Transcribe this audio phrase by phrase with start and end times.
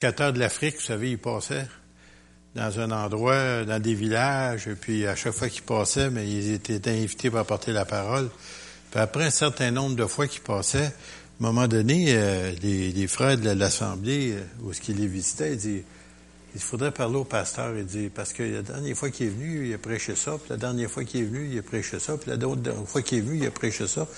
[0.00, 1.66] prédicateurs de l'Afrique, vous savez, ils passaient
[2.54, 6.52] dans un endroit, dans des villages, et puis à chaque fois qu'ils passaient, mais ils
[6.52, 8.30] étaient invités pour apporter la parole.
[8.90, 12.92] Puis après un certain nombre de fois qu'ils passaient, à un moment donné, euh, les,
[12.92, 15.84] les, frères de l'Assemblée, euh, où ce qu'ils les visitaient, ils disaient,
[16.54, 19.68] il faudrait parler au pasteur et dire, parce que la dernière fois qu'il est venu,
[19.68, 22.16] il a prêché ça, puis la dernière fois qu'il est venu, il a prêché ça,
[22.16, 24.08] puis la dernière fois qu'il est venu, il a prêché ça.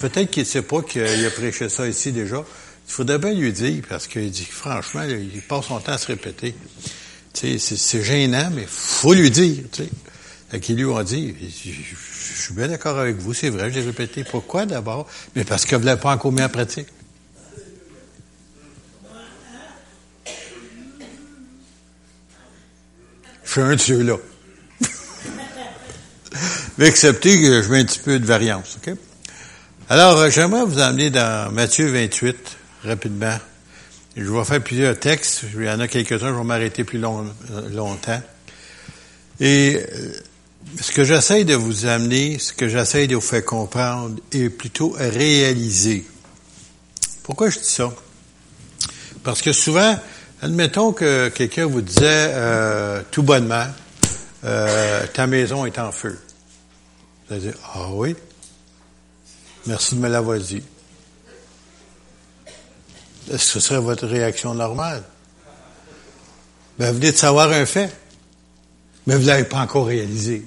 [0.00, 2.44] Peut-être qu'il ne sait pas qu'il a prêché ça ici déjà.
[2.90, 6.08] Il faudrait bien lui dire, parce qu'il dit, franchement, il passe son temps à se
[6.08, 6.56] répéter.
[7.32, 9.90] Tu sais, c'est gênant, mais faut lui dire, tu sais.
[10.50, 14.24] Fait qu'ils lui ont dit, je suis bien d'accord avec vous, c'est vrai, j'ai répété.
[14.24, 15.06] Pourquoi d'abord?
[15.36, 16.88] Mais parce que vous l'avez pas encore mis en pratique.
[23.44, 24.16] Je suis un de ceux-là.
[26.78, 28.96] Mais acceptez que je mets un petit peu de variance, OK?
[29.88, 33.38] Alors, euh, j'aimerais vous emmener dans Matthieu 28, rapidement.
[34.16, 35.44] Je vais faire plusieurs textes.
[35.54, 38.20] Il y en a quelques-uns, je vais m'arrêter plus euh, longtemps.
[39.38, 40.12] Et euh,
[40.80, 44.94] ce que j'essaie de vous amener, ce que j'essaie de vous faire comprendre, est plutôt
[44.98, 46.04] réaliser.
[47.22, 47.92] Pourquoi je dis ça?
[49.22, 49.96] Parce que souvent,
[50.42, 53.66] Admettons que quelqu'un vous disait euh, tout bonnement,
[54.40, 56.18] ta maison est en feu.
[57.28, 58.16] Vous allez dire, ah oui,
[59.66, 60.62] merci de me l'avoir dit.
[63.28, 65.02] Est-ce que ce serait votre réaction normale?
[66.78, 67.90] Ben, vous venez de savoir un fait,
[69.06, 70.44] mais vous n'avez pas encore réalisé.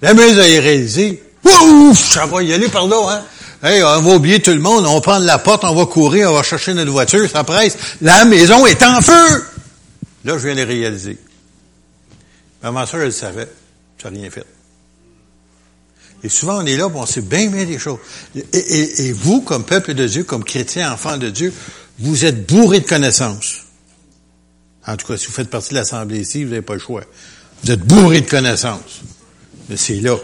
[0.00, 1.22] La maison est réalisée.
[1.44, 3.22] Ouf, ça va y aller par là, hein?
[3.64, 6.42] On va oublier tout le monde, on prend la porte, on va courir, on va
[6.42, 7.76] chercher notre voiture, ça presse.
[8.00, 9.44] La maison est en feu!
[10.24, 11.18] Là, je viens de réaliser.
[12.62, 13.48] Maman ça, je le savais.
[14.00, 14.46] Ça n'a rien fait.
[16.24, 17.98] Et souvent, on est là, on sait bien, bien des choses.
[18.34, 21.52] Et, et, vous, comme peuple de Dieu, comme chrétien, enfant de Dieu,
[21.98, 23.62] vous êtes bourré de connaissances.
[24.86, 27.02] En tout cas, si vous faites partie de l'Assemblée ici, vous n'avez pas le choix.
[27.64, 29.02] Vous êtes bourré de connaissances.
[29.68, 30.16] Mais c'est là.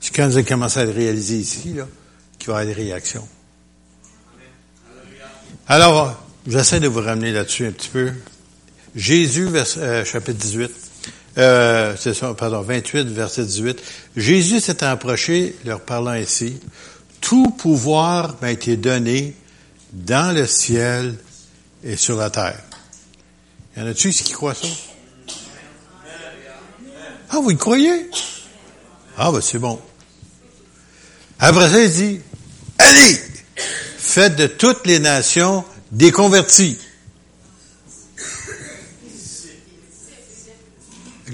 [0.00, 1.86] C'est quand vous avez commencé à le réaliser ici, là,
[2.38, 3.26] qu'il va y avoir des réactions.
[5.68, 8.10] Alors, j'essaie de vous ramener là-dessus un petit peu.
[8.96, 10.70] Jésus, euh, chapitre 18,
[11.38, 13.80] euh, c'est ça, pardon, 28, verset 18.
[14.16, 16.58] Jésus s'est approché, leur parlant ainsi,
[17.20, 19.34] tout pouvoir m'a été donné
[19.92, 21.16] dans le ciel
[21.84, 22.60] et sur la terre.
[23.76, 24.68] Y en a-tu qui croient ça?
[27.30, 28.10] Ah, vous y croyez?
[29.16, 29.80] Ah, ben c'est bon.
[31.38, 32.20] Après ça, il dit,
[32.78, 33.20] allez,
[33.98, 36.78] faites de toutes les nations des convertis.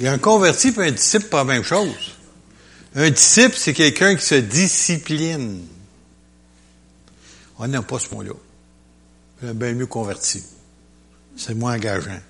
[0.04, 2.16] Un converti et un disciple, pas la même chose.
[2.94, 5.66] Un disciple, c'est quelqu'un qui se discipline.
[7.58, 8.32] On n'aime pas ce mot-là.
[9.42, 10.42] Bien mieux converti.
[11.36, 12.20] C'est moins engageant.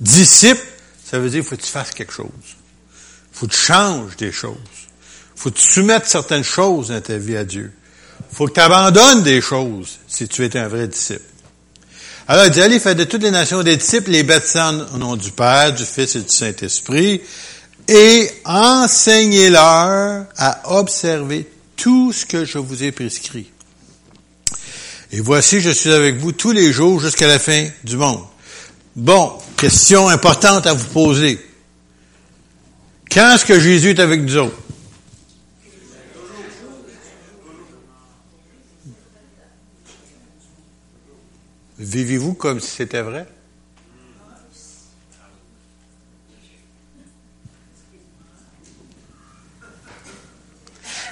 [0.00, 0.62] Disciple,
[1.04, 2.28] ça veut dire qu'il faut que tu fasses quelque chose.
[2.42, 4.56] Il faut que tu changes des choses
[5.36, 7.70] faut te soumettre certaines choses dans ta vie à Dieu.
[8.32, 11.22] faut que tu abandonnes des choses si tu es un vrai disciple.
[12.28, 15.14] Alors, il dit, allez, faites de toutes les nations des disciples, les baptisants au nom
[15.14, 17.20] du Père, du Fils et du Saint-Esprit,
[17.86, 23.48] et enseignez-leur à observer tout ce que je vous ai prescrit.
[25.12, 28.24] Et voici, je suis avec vous tous les jours jusqu'à la fin du monde.
[28.96, 31.38] Bon, question importante à vous poser.
[33.12, 34.56] Quand est-ce que Jésus est avec nous autres?
[41.78, 43.26] Vivez-vous comme si c'était vrai?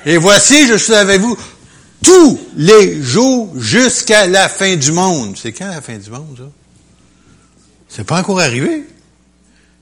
[0.06, 1.36] Et voici, je suis avec vous
[2.02, 5.36] tous les jours jusqu'à la fin du monde.
[5.36, 6.50] C'est quand la fin du monde, ça?
[7.88, 8.84] C'est pas encore arrivé.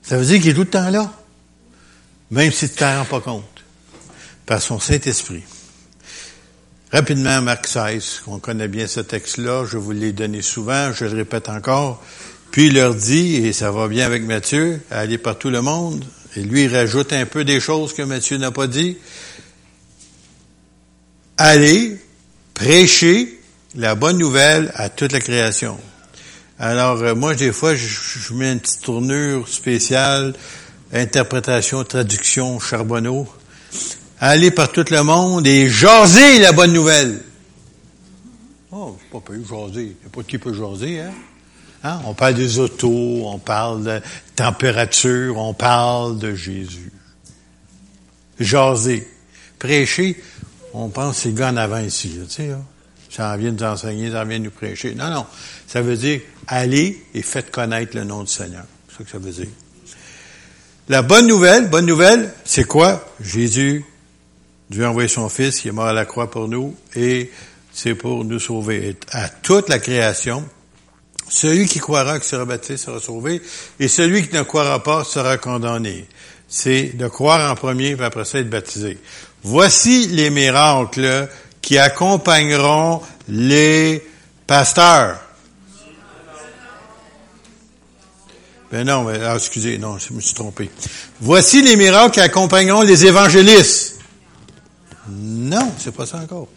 [0.01, 1.11] Ça veut dire qu'il est tout le temps là.
[2.31, 3.63] Même si tu t'en rends pas compte.
[4.45, 5.43] Par son Saint-Esprit.
[6.93, 11.15] Rapidement, Marc 16, on connaît bien ce texte-là, je vous l'ai donné souvent, je le
[11.15, 12.03] répète encore.
[12.51, 16.05] Puis il leur dit, et ça va bien avec Matthieu, aller par tout le monde,
[16.35, 18.99] et lui il rajoute un peu des choses que Matthieu n'a pas dit.
[21.37, 21.97] Allez,
[22.53, 23.39] prêcher
[23.73, 25.79] la bonne nouvelle à toute la création.
[26.59, 30.35] Alors, euh, moi, des fois, je, je, mets une petite tournure spéciale,
[30.93, 33.27] interprétation, traduction, charbonneau
[34.29, 37.21] aller par tout le monde et jaser la bonne nouvelle.
[38.71, 39.97] Oh, pas peu jaser.
[40.01, 41.11] Il a pas qui peut jaser, hein?
[41.83, 42.01] hein?
[42.05, 44.01] On parle des autos, on parle de
[44.35, 46.91] température, on parle de Jésus.
[48.39, 49.05] Jaser.
[49.59, 50.21] Prêcher,
[50.73, 52.51] on pense c'est gars en avant ici, tu sais,
[53.09, 54.95] ça en vient nous enseigner, ça en vient nous prêcher.
[54.95, 55.25] Non, non.
[55.67, 58.63] Ça veut dire, allez et faites connaître le nom du Seigneur.
[58.87, 59.49] C'est ça que ça veut dire.
[60.87, 63.05] La bonne nouvelle, bonne nouvelle, c'est quoi?
[63.21, 63.85] Jésus,
[64.73, 67.31] Dieu a envoyé son Fils, il est mort à la croix pour nous, et
[67.71, 68.97] c'est pour nous sauver.
[69.11, 70.43] à toute la création,
[71.29, 73.39] celui qui croira que sera baptisé sera sauvé,
[73.79, 76.07] et celui qui ne croira pas sera condamné.
[76.47, 78.97] C'est de croire en premier, puis après ça être baptisé.
[79.43, 81.29] Voici les miracles
[81.61, 84.03] qui accompagneront les
[84.47, 85.19] pasteurs.
[88.71, 90.71] Ben non, ah, excusez, non, je me suis trompé.
[91.21, 93.99] Voici les miracles qui accompagneront les évangélistes.
[95.09, 96.47] Non, c'est pas ça encore.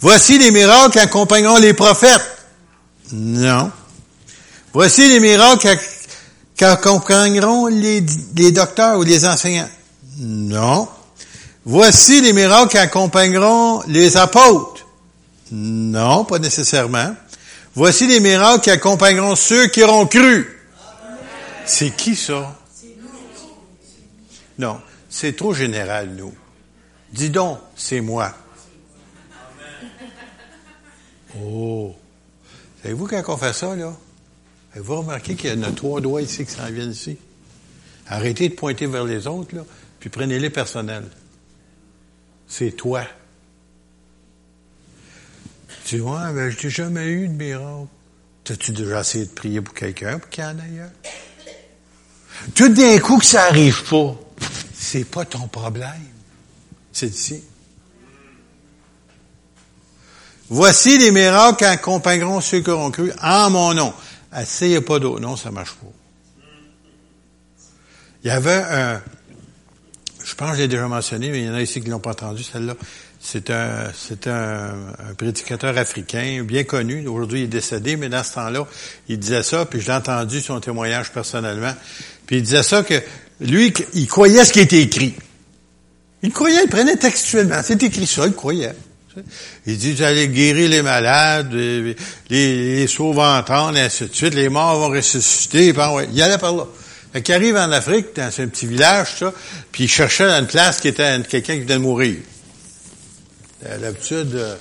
[0.00, 2.38] Voici les miracles qui accompagneront les prophètes.
[3.12, 3.70] Non.
[4.72, 5.78] Voici les miracles
[6.56, 8.04] qui accompagneront les,
[8.36, 9.68] les docteurs ou les enseignants.
[10.18, 10.88] Non.
[11.64, 14.86] Voici les miracles qui accompagneront les apôtres.
[15.50, 17.14] Non, pas nécessairement.
[17.74, 20.46] Voici les miracles qui accompagneront ceux qui auront cru.
[21.64, 22.56] C'est qui ça?
[24.58, 26.32] Non, c'est trop général, nous.
[27.14, 28.34] Dis donc, c'est moi.
[31.40, 31.94] Oh!
[32.82, 33.96] Savez-vous quand on fait ça, là?
[34.72, 37.16] Avez-vous remarqué qu'il y a trois doigts ici qui s'en viennent ici?
[38.08, 39.62] Arrêtez de pointer vers les autres, là,
[40.00, 41.06] puis prenez-les personnels.
[42.48, 43.04] C'est toi.
[45.84, 47.86] Tu vois, ben, je n'ai jamais eu de miracle.
[48.42, 50.90] T'as-tu déjà essayé de prier pour quelqu'un pour qu'il y en ait ailleurs?
[52.56, 54.16] Tout d'un coup que ça arrive pas,
[54.74, 56.13] c'est pas ton problème.
[56.94, 57.42] C'est ici.
[60.48, 63.92] Voici les miracles qui accompagneront ceux qui auront cru en mon nom.
[64.34, 65.20] Essayez pas d'autre.
[65.20, 65.88] Non, ça marche pas.
[68.22, 69.02] Il y avait un,
[70.24, 71.98] je pense que je l'ai déjà mentionné, mais il y en a ici qui l'ont
[71.98, 72.74] pas entendu, celle-là.
[73.20, 74.72] C'est un, c'est un,
[75.18, 77.08] prédicateur africain bien connu.
[77.08, 78.66] Aujourd'hui, il est décédé, mais dans ce temps-là,
[79.08, 81.74] il disait ça, puis j'ai entendu son témoignage personnellement.
[82.26, 83.02] Puis il disait ça que
[83.40, 85.14] lui, il croyait ce qui était écrit.
[86.24, 87.60] Il croyait, il prenait textuellement.
[87.62, 88.72] C'est écrit ça, il croyait.
[89.66, 91.94] Il dit, allez guérir les malades, les,
[92.30, 95.66] les, sauver entendre, et ainsi de suite, les morts vont ressusciter.
[95.66, 96.66] il allait par là.
[97.12, 99.34] Fait qu'il arrive en Afrique, dans un petit village, ça,
[99.70, 102.16] puis il cherchait une place qui était quelqu'un qui venait de mourir.
[103.80, 104.56] L'habitude, euh,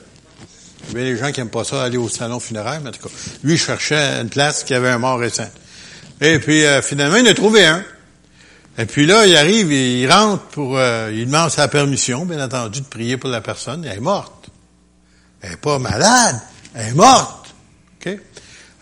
[0.91, 2.91] il y a des gens qui n'aiment pas ça, aller au salon funéraire, mais en
[2.91, 3.13] tout cas,
[3.43, 5.49] lui, il cherchait une place qui avait un mort récent.
[6.19, 7.83] Et puis, euh, finalement, il a trouvé un.
[8.77, 12.81] Et puis là, il arrive, il rentre pour, euh, il demande sa permission, bien entendu,
[12.81, 13.85] de prier pour la personne.
[13.85, 14.49] Elle est morte.
[15.41, 16.41] Elle n'est pas malade.
[16.73, 17.53] Elle est morte.
[17.99, 18.17] OK?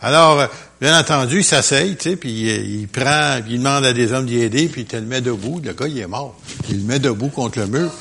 [0.02, 0.50] Alors,
[0.82, 4.26] Bien entendu, il s'asseye, tu sais, puis il, prend, puis il demande à des hommes
[4.26, 5.62] d'y aider, puis il te le met debout.
[5.64, 6.42] Le gars, il est mort.
[6.70, 7.94] Il le met debout contre le mur.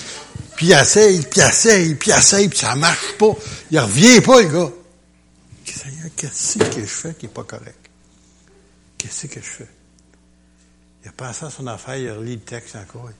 [0.57, 3.33] Puis il essaye, puis il essaye, puis il essaye, puis ça marche pas.
[3.71, 4.71] Il revient pas, le gars.
[6.17, 7.91] Qu'est-ce que je fais qui est pas correct?
[8.97, 9.69] Qu'est-ce que je fais?
[11.05, 13.11] Il a pensé à son affaire, il relit le texte encore.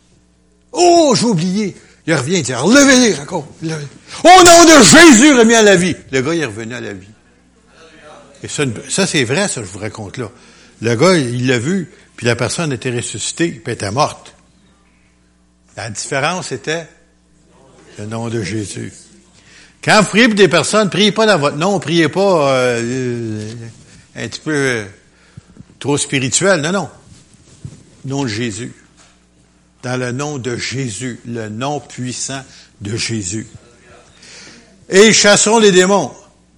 [0.73, 1.77] Oh, j'ai oublié.
[2.07, 3.47] Il revient, il dit, relevez-les encore.
[3.63, 5.97] Au nom de Jésus, remis à la vie.
[6.11, 7.09] Le gars, il est revenu à la vie.
[8.43, 10.31] Et ça, ça c'est vrai, ça, je vous raconte là.
[10.81, 14.35] Le gars, il l'a vu, puis la personne était ressuscitée, puis était morte.
[15.77, 16.87] La différence était
[17.99, 18.93] le nom de Jésus.
[19.83, 23.53] Quand vous priez pour des personnes, priez pas dans votre nom, priez pas euh,
[24.17, 24.85] un petit peu euh,
[25.79, 26.61] trop spirituel.
[26.61, 26.89] Non, non.
[28.05, 28.73] Nom de Jésus.
[29.83, 32.43] Dans le nom de Jésus, le nom puissant
[32.81, 33.47] de Jésus.
[34.91, 36.11] Et ils chasseront les démons.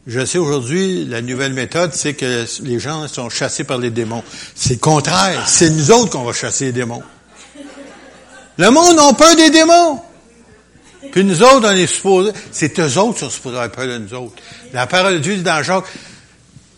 [0.06, 4.24] Je sais aujourd'hui, la nouvelle méthode, c'est que les gens sont chassés par les démons.
[4.54, 5.48] C'est le contraire.
[5.48, 7.02] C'est nous autres qu'on va chasser les démons.
[8.58, 10.00] Le monde n'a peur des démons.
[11.12, 14.14] Puis nous autres, on est supposés, c'est eux autres qui sont supposés peur de nous
[14.14, 14.34] autres.
[14.72, 15.84] La parole de Dieu dit dans Jacques,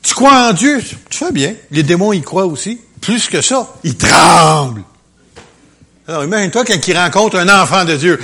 [0.03, 1.55] tu crois en Dieu, tu fais bien.
[1.71, 2.81] Les démons, ils croient aussi.
[3.05, 4.83] Plus que ça, ils tremblent.
[6.09, 8.19] Alors imagine-toi quand ils rencontrent un enfant de Dieu.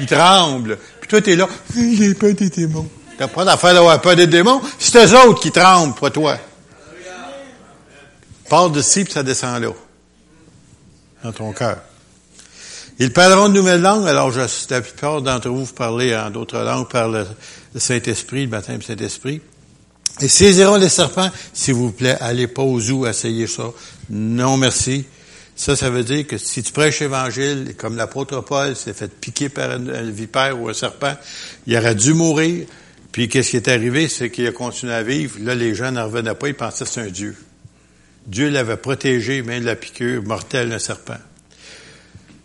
[0.00, 0.78] il tremble.
[1.00, 2.88] Puis toi, tu es là, il est pas des démons.
[3.16, 4.60] T'as pas d'affaire d'avoir peur des démons.
[4.78, 6.36] C'est eux autres qui tremblent, pas toi.
[8.48, 9.70] Parle de ci, puis ça descend là.
[11.22, 11.78] Dans ton cœur.
[13.00, 14.08] Ils parleront de nouvelles langues.
[14.08, 17.26] Alors, je, la plupart d'entre vous, vous parlez en d'autres langues par le,
[17.76, 19.40] Saint-Esprit, le baptême Saint-Esprit.
[20.20, 23.70] Et saisiront les serpents, s'il vous plaît, allez pas au zoo essayer ça.
[24.10, 25.04] Non, merci.
[25.54, 29.48] Ça, ça veut dire que si tu prêches l'Évangile, comme l'apôtre Paul s'est fait piquer
[29.48, 31.14] par un vipère ou un serpent,
[31.66, 32.66] il aurait dû mourir.
[33.12, 35.38] Puis qu'est-ce qui est arrivé, c'est qu'il a continué à vivre.
[35.40, 37.36] Là, les gens n'en revenaient pas, ils pensaient que c'est un Dieu.
[38.26, 41.16] Dieu l'avait protégé, même de la piqûre mortelle d'un serpent.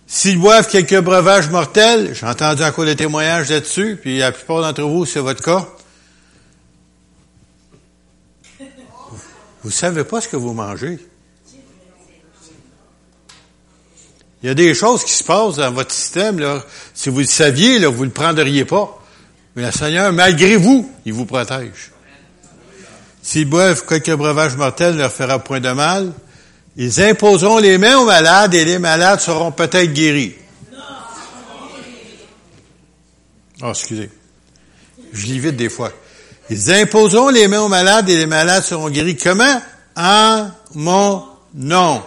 [0.07, 4.83] S'ils boivent quelques breuvages mortels, j'ai entendu encore des témoignages là-dessus, puis la plupart d'entre
[4.83, 5.67] vous, c'est votre cas,
[9.63, 10.99] Vous savez pas ce que vous mangez?
[14.41, 16.61] Il y a des choses qui se passent dans votre système.
[16.93, 18.99] Si vous le saviez, vous ne le prendriez pas.
[19.55, 21.91] Mais le Seigneur, malgré vous, il vous protège.
[23.21, 26.11] S'ils boivent quelques breuvages mortels, ne leur fera point de mal.
[26.75, 30.35] Ils imposeront les mains aux malades et les malades seront peut-être guéris.
[33.61, 34.09] Oh, excusez.
[35.13, 35.93] Je lis vite des fois.
[36.53, 39.17] Ils imposeront les mains aux malades et les malades seront guéris.
[39.17, 39.61] Comment?
[39.95, 42.03] En mon nom.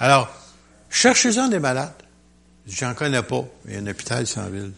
[0.00, 0.28] Alors,
[0.90, 1.92] cherchez-en des malades.
[2.66, 3.44] J'en connais pas.
[3.66, 4.72] Il y a un hôpital sans ville.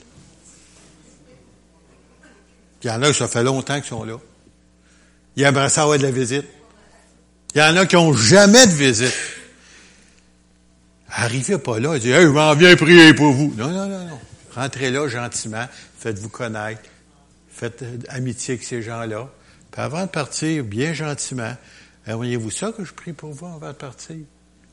[2.82, 4.18] Il y en a qui ça fait longtemps qu'ils sont là.
[5.36, 6.44] Il y a ça avoir de la visite.
[7.54, 9.14] Il y en a qui n'ont jamais de visite.
[11.08, 13.54] Arrivez pas là et dites, hey, je m'en viens prier pour vous.
[13.56, 14.18] Non, non, non, non.
[14.54, 15.66] Rentrez là gentiment,
[15.98, 16.82] faites-vous connaître,
[17.54, 19.30] faites amitié avec ces gens-là.
[19.70, 21.56] Puis avant de partir, bien gentiment,
[22.06, 24.16] voyez-vous ça que je prie pour vous avant de partir?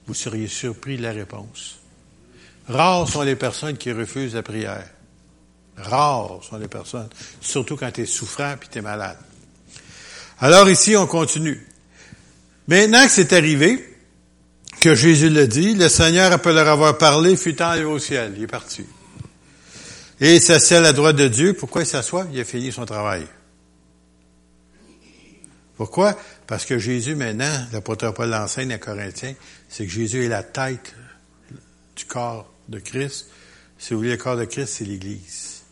[0.07, 1.79] Vous seriez surpris de la réponse.
[2.67, 4.87] Rares sont les personnes qui refusent la prière.
[5.77, 7.09] Rares sont les personnes,
[7.39, 9.17] surtout quand tu es souffrant et tu es malade.
[10.39, 11.67] Alors ici, on continue.
[12.67, 13.87] Maintenant que c'est arrivé,
[14.79, 18.33] que Jésus l'a dit, le Seigneur, après leur avoir parlé, fut enlevé au ciel.
[18.37, 18.85] Il est parti.
[20.21, 21.55] Et il s'assied à la droite de Dieu.
[21.55, 22.27] Pourquoi il s'assoit?
[22.31, 23.25] Il a fini son travail.
[25.75, 26.15] Pourquoi?
[26.45, 29.33] Parce que Jésus, maintenant, l'apôtre Paul l'enseigne à Corinthiens,
[29.67, 30.93] c'est que Jésus est la tête
[31.95, 33.29] du corps de Christ.
[33.79, 35.63] Si vous voulez, le corps de Christ, c'est l'Église.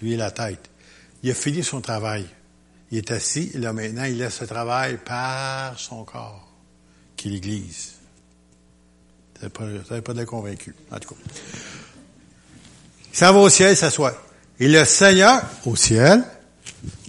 [0.00, 0.68] Lui est la tête.
[1.22, 2.26] Il a fini son travail.
[2.90, 6.52] Il est assis, et là maintenant, il laisse ce travail par son corps,
[7.16, 7.92] qui est l'Église.
[9.40, 11.20] Vous n'avez pas, de convaincu, en tout cas.
[13.12, 14.14] Il s'en va au ciel, s'assoit.
[14.58, 16.22] Et le Seigneur, au ciel,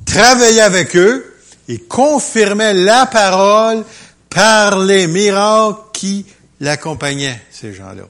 [0.05, 1.33] travaillait avec eux
[1.67, 3.85] et confirmait la parole
[4.29, 6.25] par les miracles qui
[6.59, 8.03] l'accompagnaient, ces gens-là.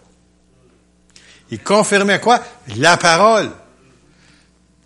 [1.51, 2.41] Il confirmait quoi?
[2.77, 3.51] La parole.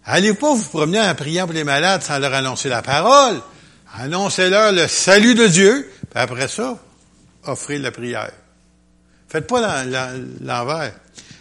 [0.06, 3.42] Allez pas vous promener en priant pour les malades sans leur annoncer la parole.
[3.98, 6.78] Annoncez-leur le salut de Dieu, puis après ça,
[7.46, 8.32] offrez la prière.
[9.30, 9.84] Faites pas
[10.42, 10.94] l'envers.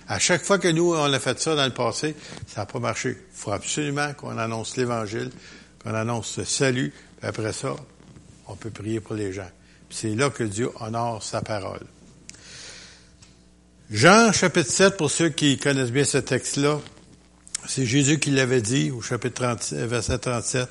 [0.09, 2.15] À chaque fois que nous, on a fait ça dans le passé,
[2.47, 3.11] ça n'a pas marché.
[3.11, 5.31] Il faut absolument qu'on annonce l'Évangile,
[5.83, 7.75] qu'on annonce le salut, puis après ça,
[8.47, 9.51] on peut prier pour les gens.
[9.91, 11.85] C'est là que Dieu honore sa parole.
[13.91, 16.81] Jean chapitre 7, pour ceux qui connaissent bien ce texte-là,
[17.69, 20.69] c'est Jésus qui l'avait dit au chapitre 30, verset 37.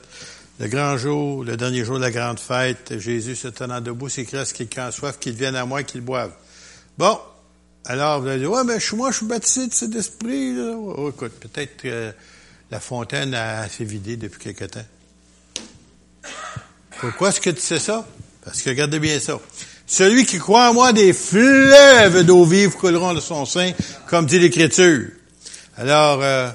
[0.60, 4.46] Le grand jour, le dernier jour de la grande fête, Jésus se tenant debout s'écria,
[4.46, 6.32] ce quelqu'un a soif, qu'il vienne à moi, qu'il boive.
[6.98, 7.20] Bon.
[7.86, 11.34] Alors, vous allez dire, ouais, mais moi, je suis baptisé de cet esprit, Oh, écoute,
[11.34, 12.12] peut-être que
[12.72, 14.86] la fontaine a assez vidé depuis quelque temps.
[17.00, 18.08] Pourquoi est-ce que tu sais ça?
[18.44, 19.40] Parce que regardez bien ça.
[19.86, 23.72] Celui qui croit en moi, des fleuves d'eau vive couleront de son sein,
[24.08, 25.10] comme dit l'Écriture.
[25.78, 26.50] Alors, euh,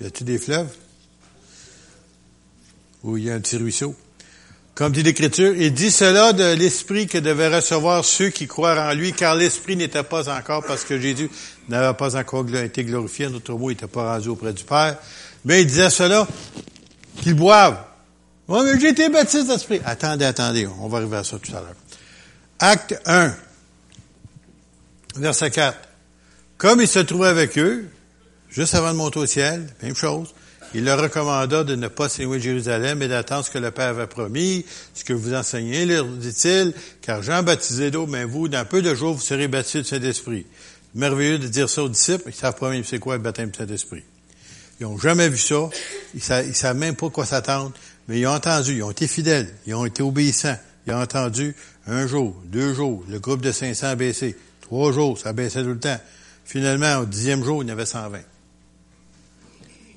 [0.00, 0.68] Y a-t-il des fleuves?
[3.04, 3.96] Il y a un petit ruisseau?
[4.74, 8.92] Comme dit l'Écriture, il dit cela de l'Esprit que devaient recevoir ceux qui croient en
[8.92, 11.30] lui, car l'Esprit n'était pas encore, parce que Jésus
[11.68, 14.96] n'avait pas encore été glorifié, notre mot n'était pas rendu auprès du Père.
[15.44, 16.26] Mais il disait cela,
[17.22, 17.84] qu'ils boivent.
[18.48, 19.80] Moi, mais j'ai été baptisé d'Esprit.
[19.84, 21.76] Attendez, attendez, on va arriver à ça tout à l'heure.
[22.58, 23.32] Acte 1,
[25.16, 25.78] verset 4.
[26.58, 27.88] Comme il se trouvait avec eux,
[28.48, 30.34] juste avant de monter au ciel, même chose.
[30.74, 34.08] Il leur recommanda de ne pas s'éloigner Jérusalem, mais d'attendre ce que le Père avait
[34.08, 38.82] promis, ce que vous enseignez, leur dit-il, car Jean baptisé d'eau, mais vous, dans peu
[38.82, 40.46] de jours, vous serez baptisés de Saint-Esprit.
[40.96, 43.56] Merveilleux de dire ça aux disciples, ils savent pas même c'est quoi le baptême de
[43.56, 44.02] Saint-Esprit.
[44.80, 45.70] Ils ont jamais vu ça,
[46.12, 47.72] ils savent, savent même pas quoi s'attendre,
[48.08, 51.54] mais ils ont entendu, ils ont été fidèles, ils ont été obéissants, ils ont entendu
[51.86, 55.68] un jour, deux jours, le groupe de 500 a baissé, trois jours, ça baissait tout
[55.68, 56.00] le temps.
[56.44, 58.18] Finalement, au dixième jour, il y en avait 120.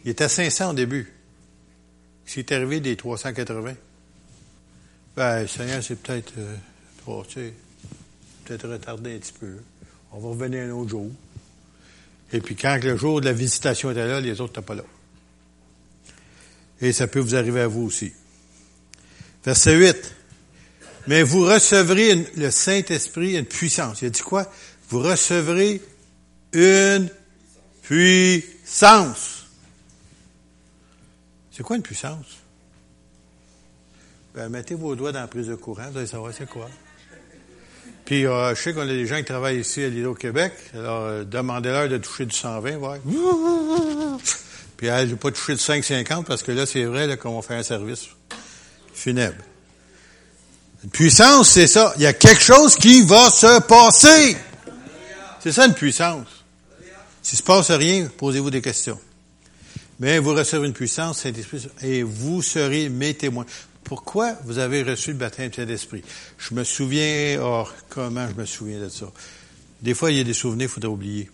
[0.07, 1.11] Il était à 500 au début.
[2.25, 3.73] C'est arrivé des 380.
[5.17, 6.55] Ben, Seigneur, c'est peut-être, euh,
[8.45, 9.57] peut-être retardé un petit peu.
[10.13, 11.11] On va revenir un autre jour.
[12.31, 14.85] Et puis quand le jour de la visitation était là, les autres n'étaient pas là.
[16.79, 18.13] Et ça peut vous arriver à vous aussi.
[19.43, 20.15] Verset 8.
[21.07, 24.01] Mais vous recevrez le Saint-Esprit une puissance.
[24.03, 24.49] Il a dit quoi?
[24.87, 25.81] Vous recevrez
[26.53, 27.09] une
[27.81, 29.36] puissance.
[31.57, 32.37] C'est quoi une puissance?
[34.35, 36.69] Ben, mettez vos doigts dans la prise de courant, vous allez savoir c'est quoi.
[38.05, 40.53] Puis, euh, je sais qu'on a des gens qui travaillent ici à l'île au Québec.
[40.75, 42.97] Alors, euh, demandez-leur de toucher du 120, voir.
[44.77, 47.57] Puis elle n'a pas touché de 5,50 parce que là, c'est vrai qu'on va faire
[47.57, 48.05] un service
[48.93, 49.43] funèbre.
[50.83, 51.91] Une puissance, c'est ça.
[51.95, 54.37] Il y a quelque chose qui va se passer.
[55.39, 56.27] C'est ça une puissance.
[57.23, 58.99] S'il ne se passe rien, posez-vous des questions.
[59.99, 63.45] Mais vous recevez une puissance, Saint-Esprit, et vous serez mes témoins.
[63.83, 66.03] Pourquoi vous avez reçu le baptême Saint-Esprit?
[66.37, 69.07] Je me souviens, oh, comment je me souviens de ça?
[69.81, 71.31] Des fois, il y a des souvenirs, il faudrait oublier.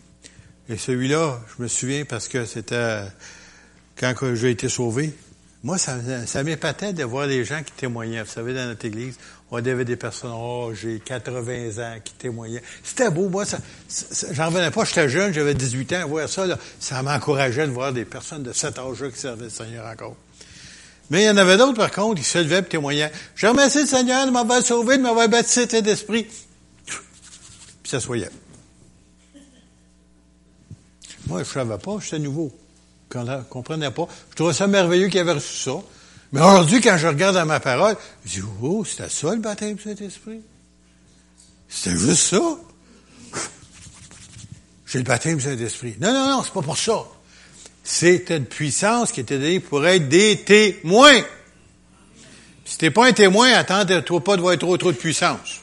[0.70, 3.02] Et celui-là, je me souviens parce que c'était
[3.98, 5.14] quand j'ai été sauvé.
[5.64, 8.22] Moi, ça, ça m'épatait de voir des gens qui témoignaient.
[8.22, 9.16] Vous savez, dans notre église,
[9.50, 12.62] on avait des personnes âgées, 80 ans, qui témoignaient.
[12.84, 13.30] C'était beau.
[13.30, 13.60] Moi, ça,
[14.32, 14.84] j'en revenais pas.
[14.84, 16.08] J'étais jeune, j'avais 18 ans.
[16.10, 19.50] Voir ça, là, ça m'encourageait de voir des personnes de cet âge-là qui servaient le
[19.50, 20.18] Seigneur encore.
[21.10, 23.12] Mais il y en avait d'autres, par contre, qui se levaient et témoignaient.
[23.36, 26.28] Je remercie le Seigneur de m'avoir sauvé, de m'avoir baptisé d'esprit.
[26.86, 28.32] Puis ça soyait.
[31.28, 32.52] Moi, je savais pas, j'étais nouveau.
[33.14, 34.08] Je ne comprenais pas.
[34.32, 35.74] Je trouvais ça merveilleux qu'il avait reçu ça.
[36.32, 39.76] Mais aujourd'hui, quand je regarde dans ma parole, je dis, oh, c'était ça le baptême
[39.76, 40.42] du Saint-Esprit?
[41.70, 42.42] C'était juste ça?
[44.88, 45.96] J'ai le baptême du Saint-Esprit.
[46.00, 47.04] Non, non, non, c'est pas pour ça.
[47.84, 51.22] C'était une puissance qui était donnée pour être des témoins.
[52.66, 55.60] Si t'es pas un témoin, attends-toi pas de voir trop trop de puissance.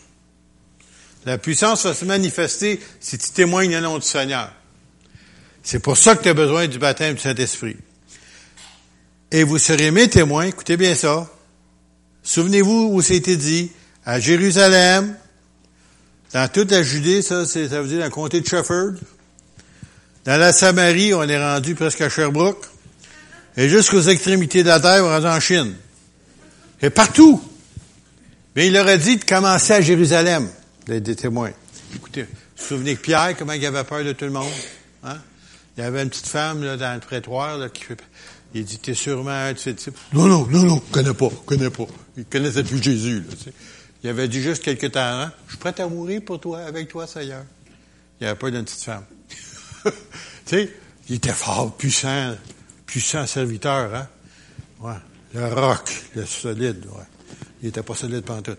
[1.27, 4.53] La puissance va se manifester si tu témoignes le nom du Seigneur.
[5.63, 7.77] C'est pour ça que tu as besoin du baptême du Saint-Esprit.
[9.31, 11.31] Et vous serez mes témoins, écoutez bien ça.
[12.23, 13.71] Souvenez-vous où c'était dit,
[14.05, 15.17] à Jérusalem,
[16.33, 18.99] dans toute la Judée, ça, ça veut dire dans le comté de Shepherd.
[20.25, 22.65] Dans la Samarie, on est rendu presque à Sherbrooke.
[23.57, 25.75] Et jusqu'aux extrémités de la terre, on est rendu en Chine.
[26.83, 27.43] Et partout.
[28.55, 30.49] Mais il leur a dit de commencer à Jérusalem,
[30.87, 31.51] d'être des témoins.
[31.95, 32.27] Écoutez,
[32.57, 34.51] souvenez que Pierre, comment il avait peur de tout le monde.
[35.05, 35.19] Hein?
[35.81, 37.97] Il y avait une petite femme là, dans le prétoire là, qui fait...
[38.53, 39.97] Il dit, t'es sûrement un de ces types.
[40.13, 41.87] Non, non, non, non, connais pas, connais pas.
[42.19, 43.21] Il connaissait plus Jésus.
[43.21, 43.53] Là, tu sais.
[44.05, 46.89] Il avait dit juste quelques temps avant, je suis prêt à mourir pour toi, avec
[46.89, 47.45] toi, Seigneur.
[48.21, 49.05] Il n'y avait pas d'une petite femme.
[49.85, 49.93] tu
[50.45, 50.71] sais,
[51.09, 52.35] il était fort, puissant,
[52.85, 54.07] puissant serviteur, hein.
[54.83, 55.01] Ouais.
[55.33, 57.05] Le roc, le solide, ouais.
[57.63, 58.57] Il était pas solide pendant tout.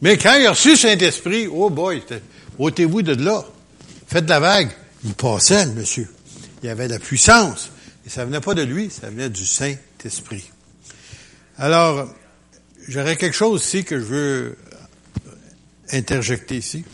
[0.00, 2.02] Mais quand il a reçu Saint-Esprit, oh boy,
[2.58, 3.44] ôtez-vous de là.
[4.08, 4.72] Faites de la vague.
[5.04, 6.08] Il passait, le monsieur.
[6.62, 7.70] Il avait de la puissance.
[8.06, 10.50] Et ça venait pas de lui, ça venait du Saint-Esprit.
[11.58, 12.12] Alors,
[12.88, 14.58] j'aurais quelque chose ici que je veux
[15.92, 16.84] interjecter ici.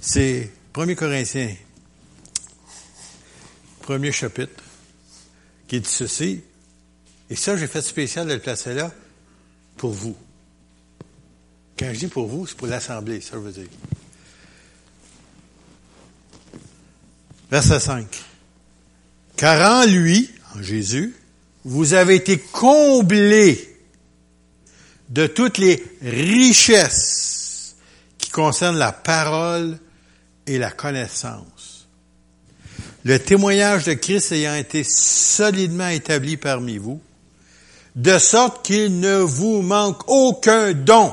[0.00, 1.54] C'est 1 Corinthiens,
[3.82, 4.62] premier chapitre,
[5.68, 6.42] qui dit ceci.
[7.30, 8.90] Et ça, j'ai fait spécial de le placer là
[9.76, 10.16] pour vous.
[11.78, 13.68] Quand je dis pour vous, c'est pour l'Assemblée, ça veut dire.
[17.50, 18.31] Verset 5.
[19.36, 21.14] Car en lui, en Jésus,
[21.64, 23.76] vous avez été comblés
[25.08, 27.76] de toutes les richesses
[28.18, 29.78] qui concernent la parole
[30.46, 31.86] et la connaissance.
[33.04, 37.00] Le témoignage de Christ ayant été solidement établi parmi vous,
[37.96, 41.12] de sorte qu'il ne vous manque aucun don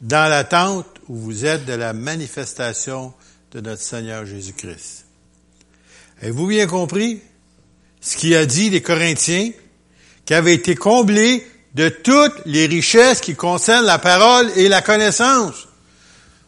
[0.00, 3.12] dans l'attente où vous êtes de la manifestation
[3.52, 5.06] de notre Seigneur Jésus-Christ.
[6.22, 7.20] Avez-vous bien compris
[8.00, 9.50] ce qu'il a dit les Corinthiens,
[10.24, 15.68] qui avaient été comblés de toutes les richesses qui concernent la parole et la connaissance?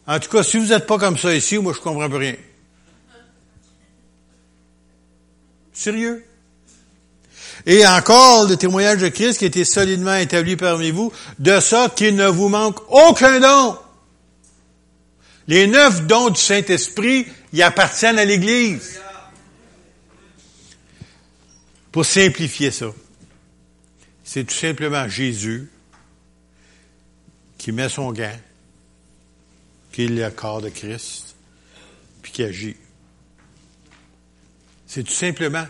[0.05, 2.35] En tout cas, si vous n'êtes pas comme ça ici, moi je comprends plus rien.
[5.71, 6.23] Sérieux?
[7.65, 11.97] Et encore le témoignage de Christ qui a été solidement établi parmi vous, de sorte
[11.97, 13.77] qu'il ne vous manque aucun don.
[15.47, 18.99] Les neuf dons du Saint-Esprit, y appartiennent à l'Église.
[21.93, 22.87] Pour simplifier ça,
[24.23, 25.69] c'est tout simplement Jésus
[27.59, 28.35] qui met son gant,
[29.91, 31.35] qui est le corps de Christ,
[32.23, 32.75] puis qui agit.
[34.87, 35.67] C'est tout simplement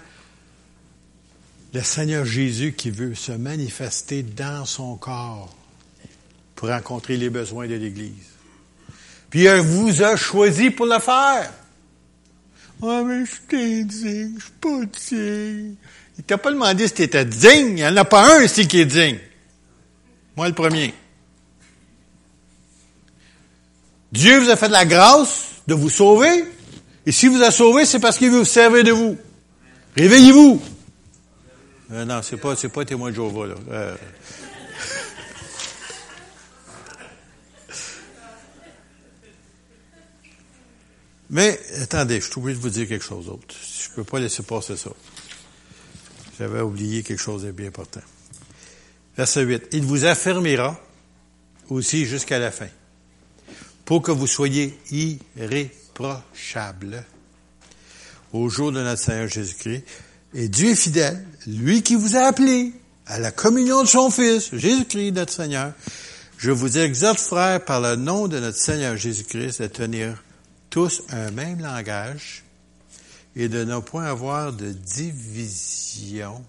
[1.73, 5.53] le Seigneur Jésus qui veut se manifester dans son corps
[6.55, 8.31] pour rencontrer les besoins de l'Église.
[9.29, 11.51] Puis il vous a choisi pour le faire.
[12.81, 15.75] Ah, mais je suis digne, je suis pas digne.
[16.17, 17.69] Il t'a pas demandé si tu étais digne.
[17.69, 19.19] Il n'y en a pas un ici qui est digne.
[20.36, 20.93] Moi, le premier.
[24.12, 26.45] Dieu vous a fait de la grâce de vous sauver.
[27.06, 29.17] Et s'il vous a sauvé, c'est parce qu'il veut vous servir de vous.
[29.97, 30.62] Réveillez-vous.
[31.91, 33.56] Euh, non, c'est pas, c'est pas témoin de Jéhovah, là.
[33.71, 33.95] Euh,
[41.30, 43.56] Mais attendez, je suis obligé de vous dire quelque chose d'autre.
[43.80, 44.91] Je ne peux pas laisser passer ça.
[46.38, 48.02] J'avais oublié quelque chose de bien important.
[49.15, 49.67] Verset 8.
[49.74, 50.80] Il vous affermira
[51.69, 52.69] aussi jusqu'à la fin,
[53.86, 54.78] pour que vous soyez
[55.38, 57.06] irréprochables
[58.32, 59.84] au jour de notre Seigneur Jésus-Christ.
[60.34, 62.74] Et Dieu est fidèle, lui qui vous a appelé
[63.06, 65.74] à la communion de son Fils, Jésus-Christ, notre Seigneur.
[66.38, 70.24] Je vous exhorte, frères, par le nom de notre Seigneur Jésus-Christ, de tenir
[70.72, 72.43] tous un même langage
[73.36, 76.43] et de ne point avoir de division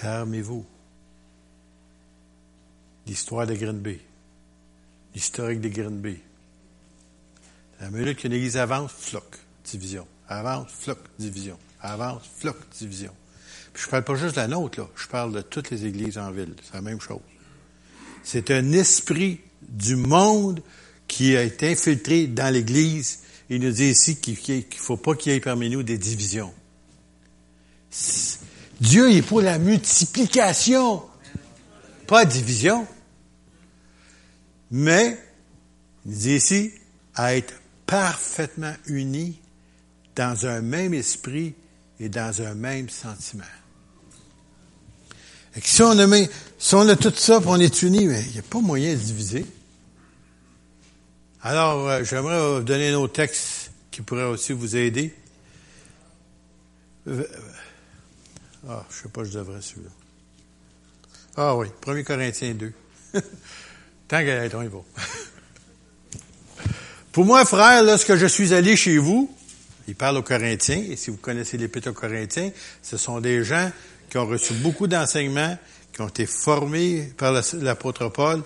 [0.00, 0.64] parmi vous.
[3.06, 4.00] L'histoire de Green Bay,
[5.14, 6.20] l'historique de Green Bay.
[7.80, 10.06] La minute qu'une église avance, floc, division.
[10.28, 11.58] Avance, floc, division.
[11.80, 13.12] Avance, floc, division.
[13.72, 14.88] Puis je parle pas juste de la nôtre, là.
[14.96, 16.54] Je parle de toutes les églises en ville.
[16.62, 17.20] C'est la même chose.
[18.22, 20.62] C'est un esprit du monde
[21.08, 23.20] qui été infiltré dans l'église.
[23.50, 26.54] Il nous dit ici qu'il ne faut pas qu'il y ait parmi nous des divisions.
[28.80, 31.02] Dieu est pour la multiplication,
[32.06, 32.86] pas division.
[34.70, 35.18] Mais,
[36.06, 36.70] il dit ici,
[37.16, 37.54] à être
[37.86, 39.40] parfaitement unis
[40.14, 41.54] dans un même esprit
[41.98, 43.42] et dans un même sentiment.
[45.60, 48.60] Si on a, si on a tout ça, on est unis, il n'y a pas
[48.60, 49.44] moyen de diviser.
[51.42, 55.14] Alors, euh, j'aimerais vous donner un autre texte qui pourrait aussi vous aider.
[57.08, 57.24] Euh,
[58.68, 59.88] ah, je sais pas, je devrais celui-là.
[61.36, 62.72] Ah oui, 1 Corinthiens 2.
[64.08, 64.84] Tant qu'elle est, on.
[67.12, 69.34] Pour moi, frère, lorsque je suis allé chez vous,
[69.88, 72.50] il parle aux Corinthiens, et si vous connaissez l'Épître aux Corinthiens,
[72.82, 73.72] ce sont des gens
[74.10, 75.56] qui ont reçu beaucoup d'enseignements,
[75.94, 78.42] qui ont été formés par l'apôtre Paul,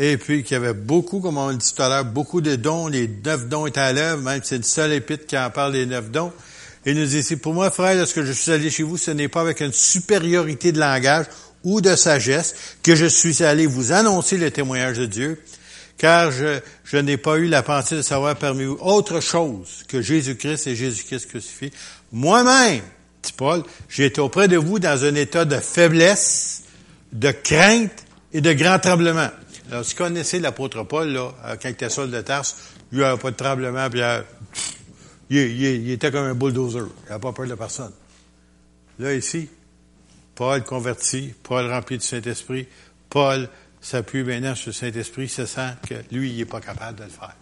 [0.00, 2.86] et puis qui avaient beaucoup, comme on le dit tout à l'heure, beaucoup de dons.
[2.86, 5.86] Les neuf dons étaient à l'œuvre, même c'est une seule épître qui en parle des
[5.86, 6.32] neuf dons.
[6.86, 9.26] Et nous dit ici, pour moi, frère, lorsque je suis allé chez vous, ce n'est
[9.26, 11.26] pas avec une supériorité de langage
[11.64, 15.42] ou de sagesse que je suis allé vous annoncer le témoignage de Dieu,
[15.98, 20.00] car je, je n'ai pas eu la pensée de savoir parmi vous autre chose que
[20.00, 21.72] Jésus-Christ et Jésus-Christ crucifié.
[22.12, 22.82] Moi-même,
[23.24, 26.62] dit Paul, j'ai été auprès de vous dans un état de faiblesse,
[27.12, 29.30] de crainte et de grand tremblement.
[29.70, 33.04] Alors, si vous connaissez l'apôtre Paul, là, quand il était seul de Tarse, il n'y
[33.04, 34.00] avait pas de tremblement, puis
[35.30, 36.86] il, il, était comme un bulldozer.
[37.04, 37.92] Il n'avait pas peur de personne.
[38.98, 39.48] Là, ici,
[40.34, 42.66] Paul converti, Paul rempli du Saint-Esprit,
[43.10, 43.48] Paul
[43.80, 47.10] s'appuie maintenant sur le Saint-Esprit, se sent que lui, il n'est pas capable de le
[47.10, 47.36] faire.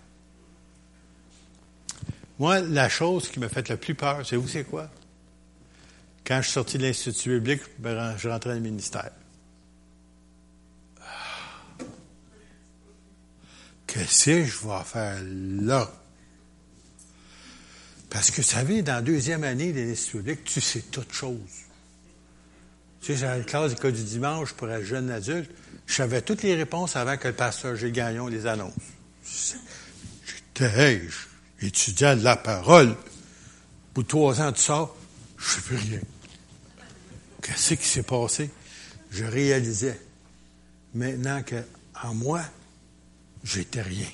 [2.38, 4.90] Moi, la chose qui m'a fait le plus peur, c'est vous, c'est quoi?
[6.26, 9.10] Quand je suis sorti de l'Institut biblique, ben, je rentrais dans le ministère.
[13.87, 15.92] Qu'est-ce que je vais faire là?
[18.11, 21.38] Parce que, vous savez, dans la deuxième année de l'Institut biblique, tu sais toutes choses.
[23.01, 25.51] Tu sais, j'avais une classe d'école du dimanche pour un jeune adulte.
[25.87, 28.72] Je savais toutes les réponses avant que le pasteur Gilles Gagnon les annonce.
[30.55, 31.09] J'étais
[31.61, 32.96] étudiant de la parole.
[33.94, 34.96] Pour trois ans, tu sors,
[35.38, 36.01] je ne sais rien.
[37.42, 38.51] Qu'est-ce qui s'est passé?
[39.11, 40.01] Je réalisais
[40.94, 41.62] maintenant que
[42.03, 42.42] en moi,
[43.44, 44.07] j'étais rien.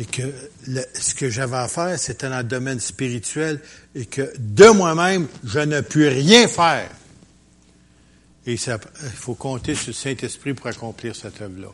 [0.00, 0.22] Et que
[0.94, 3.60] ce que j'avais à faire, c'était dans le domaine spirituel
[3.94, 6.90] et que de moi-même, je ne puis rien faire.
[8.46, 8.78] Et il
[9.14, 11.68] faut compter sur le Saint-Esprit pour accomplir cette œuvre-là.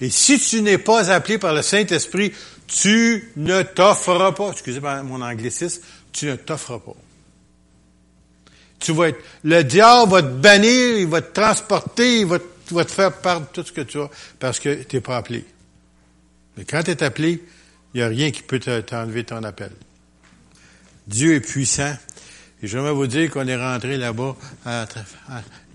[0.00, 2.32] Et si tu n'es pas appelé par le Saint-Esprit,
[2.66, 4.50] tu ne t'offres pas.
[4.50, 6.96] Excusez mon anglicisme, tu ne t'offres pas.
[8.78, 12.59] Tu vas être, le diable va te bannir, il va te transporter, il va, te
[12.90, 15.44] faire perdre tout ce que tu as parce que tu n'es pas appelé.
[16.56, 17.42] Mais quand tu es appelé,
[17.94, 19.72] il n'y a rien qui peut t'enlever ton appel.
[21.06, 21.94] Dieu est puissant
[22.62, 24.36] et j'aimerais vous dire qu'on est rentré là-bas,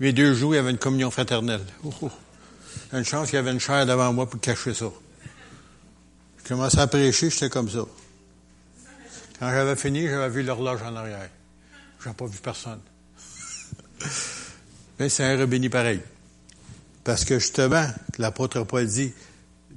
[0.00, 1.62] les deux jours, il y avait une communion fraternelle.
[1.84, 2.10] Oh, oh.
[2.92, 4.86] Une chance qu'il y avait une chair devant moi pour cacher ça.
[6.38, 7.80] Je commençais à prêcher, j'étais comme ça.
[9.40, 11.28] Quand j'avais fini, j'avais vu l'horloge en arrière.
[12.04, 12.80] J'ai pas vu personne.
[14.98, 16.00] Mais c'est un rebéni pareil.
[17.06, 17.86] Parce que justement,
[18.18, 19.14] l'apôtre Paul dit,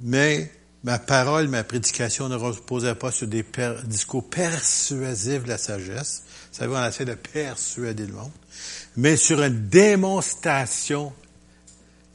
[0.02, 3.46] mais ma parole, ma prédication ne reposait pas sur des
[3.84, 6.24] discours persuasifs de la sagesse.
[6.50, 8.32] Vous savez, on essaie de persuader le monde.
[8.96, 11.12] Mais sur une démonstration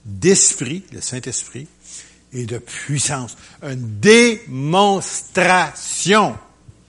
[0.04, 1.70] d'esprit, le Saint-Esprit,
[2.34, 3.38] et de puissance.
[3.64, 6.38] Une démonstration.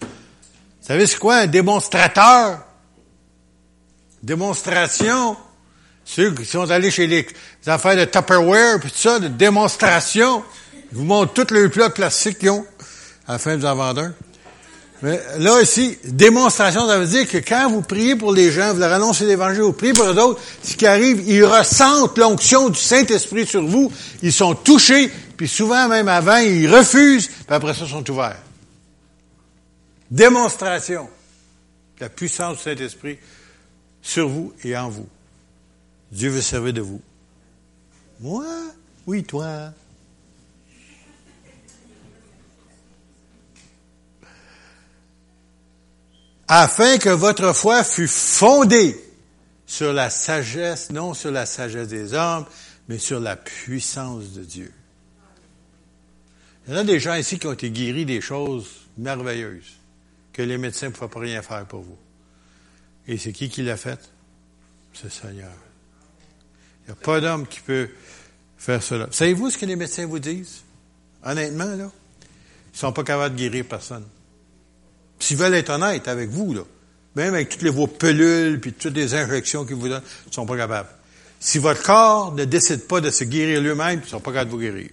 [0.01, 0.09] Vous
[0.81, 2.67] savez c'est quoi un démonstrateur?
[4.21, 5.37] Démonstration.
[6.09, 7.27] Ceux qui sont allés chez les
[7.67, 10.43] affaires de Tupperware, puis tout ça, de démonstration.
[10.93, 12.65] Ils vous montrent tous les plats plastiques qu'ils ont,
[13.27, 14.13] à la fin de vous en vendre
[15.03, 18.79] Mais là, ici, démonstration, ça veut dire que quand vous priez pour les gens, vous
[18.79, 23.45] leur annoncez l'évangile, vous priez pour d'autres, ce qui arrive, ils ressentent l'onction du Saint-Esprit
[23.45, 23.93] sur vous,
[24.23, 28.41] ils sont touchés, puis souvent même avant, ils refusent, puis après ça, ils sont ouverts.
[30.09, 31.09] Démonstration
[31.99, 33.19] de la puissance du Saint-Esprit
[34.01, 35.09] sur vous et en vous.
[36.13, 37.01] Dieu veut servir de vous.
[38.21, 38.47] Moi?
[39.07, 39.73] Oui, toi.
[46.49, 48.97] afin que votre foi fût fondée
[49.67, 52.47] sur la sagesse, non sur la sagesse des hommes,
[52.89, 54.73] mais sur la puissance de Dieu.
[56.67, 59.77] Il y en a des gens ici qui ont été guéris des choses merveilleuses
[60.33, 61.99] que les médecins ne pouvaient pas rien faire pour vous.
[63.09, 64.01] Et c'est qui qui l'a fait?
[64.93, 65.53] C'est Seigneur.
[66.87, 67.89] Il n'y a pas d'homme qui peut
[68.57, 69.09] faire cela.
[69.11, 70.63] Savez-vous ce que les médecins vous disent?
[71.25, 71.91] Honnêtement, là?
[72.75, 74.05] Ils sont pas capables de guérir personne.
[75.19, 76.63] S'ils veulent être honnêtes avec vous, là,
[77.17, 80.47] même avec toutes les vos pelules puis toutes les injections qu'ils vous donnent, ils sont
[80.47, 80.89] pas capables.
[81.41, 84.51] Si votre corps ne décide pas de se guérir lui-même, ils ne sont pas capables
[84.51, 84.91] de vous guérir.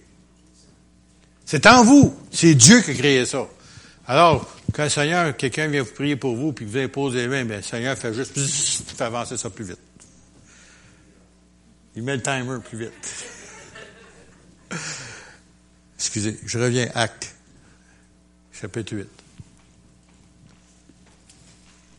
[1.44, 2.18] C'est en vous.
[2.32, 3.46] C'est Dieu qui a créé ça.
[4.06, 7.44] Alors, quand le Seigneur, quelqu'un vient vous prier pour vous, puis vous impose les mains,
[7.44, 8.38] bien, le Seigneur fait juste,
[8.96, 9.78] fait avancer ça plus vite.
[11.96, 12.92] Il met le timer plus vite.
[15.96, 17.34] Excusez, je reviens, acte,
[18.52, 19.08] chapitre 8.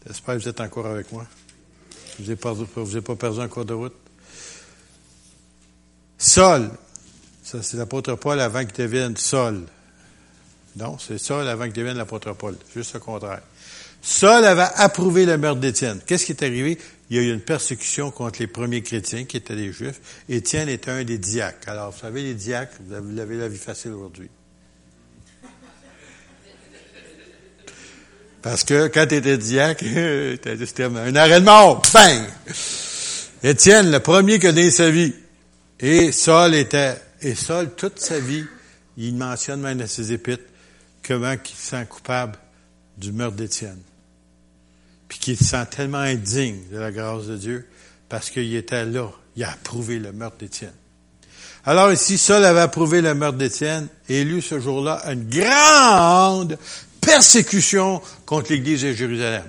[0.07, 1.25] J'espère que vous êtes encore avec moi.
[2.19, 3.95] Je vous vous ai pas perdu en cours de route.
[6.17, 6.71] Sol.
[7.43, 9.65] Ça, c'est l'apôtre Paul avant qu'il devienne Sol.
[10.75, 12.57] Non, c'est Sol avant qu'il devienne l'apôtre Paul.
[12.73, 13.41] Juste le contraire.
[14.01, 15.99] Saul avait approuvé le meurtre d'Étienne.
[16.05, 16.77] Qu'est-ce qui est arrivé?
[17.09, 20.01] Il y a eu une persécution contre les premiers chrétiens, qui étaient des Juifs.
[20.27, 21.69] Étienne était un des diacres.
[21.69, 24.29] Alors, vous savez, les diacres, vous avez la vie facile aujourd'hui.
[28.41, 29.83] Parce que quand tu étais diacre,
[30.65, 31.81] c'était un arrêt de mort.
[31.93, 32.23] Bang!
[33.43, 35.13] Étienne, le premier qui a donné sa vie.
[35.79, 38.45] Et Saul était, et Saul, toute sa vie,
[38.97, 40.43] il mentionne même dans ses épîtres
[41.05, 42.37] comment il se sent coupable
[42.97, 43.81] du meurtre d'Étienne.
[45.07, 47.67] Puis qu'il se sent tellement indigne de la grâce de Dieu
[48.09, 49.11] parce qu'il était là.
[49.35, 50.73] Il a approuvé le meurtre d'Étienne.
[51.65, 56.57] Alors ici, Saul avait approuvé le meurtre d'Étienne et élu ce jour-là une grande
[57.01, 59.43] persécution contre l'Église de Jérusalem.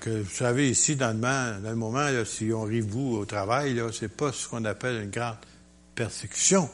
[0.00, 4.04] que, vous savez, ici, dans le, moment, moment si on arrive vous au travail, ce
[4.04, 5.36] n'est pas ce qu'on appelle une grande
[5.94, 6.68] persécution.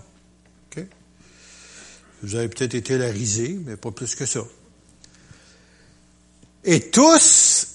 [2.22, 4.40] Vous avez peut-être été la risée, mais pas plus que ça.
[6.70, 7.66] Et tous,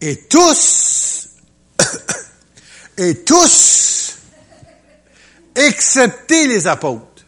[0.00, 1.30] et tous,
[2.96, 4.18] et tous,
[5.56, 7.26] excepté les apôtres,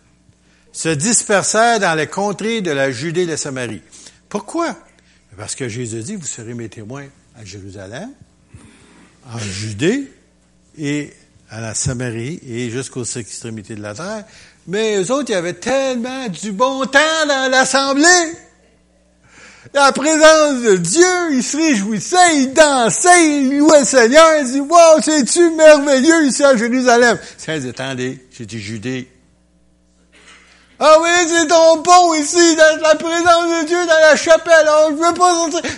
[0.70, 3.82] se dispersèrent dans les contrées de la Judée et de Samarie.
[4.28, 4.76] Pourquoi?
[5.36, 8.10] Parce que Jésus dit, vous serez mes témoins à Jérusalem,
[9.28, 10.04] en Judée
[10.78, 11.12] et
[11.50, 14.24] à la Samarie et jusqu'aux extrémités de la terre.
[14.68, 18.45] Mais eux autres, il y avait tellement du bon temps dans l'assemblée.
[19.74, 24.60] La présence de Dieu, ils se réjouissaient, ils dansaient, ils louaient le Seigneur, ils disaient,
[24.60, 27.18] wow, c'est-tu merveilleux ici à Jérusalem?
[27.36, 29.08] C'est, attendez, j'ai dit Judée
[30.78, 34.90] ah oui, c'est ton pont ici, dans la présence de Dieu, dans la chapelle, alors
[34.90, 35.72] je veux pas sortir.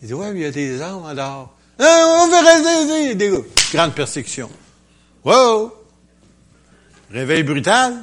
[0.00, 1.54] Il dit, ouais, mais il y a des armes en dehors.
[1.78, 3.16] Hein, on veut rester ici.
[3.16, 3.32] Des
[3.72, 4.50] grande persécution.
[5.24, 5.72] Wow!
[7.12, 8.02] Réveil brutal.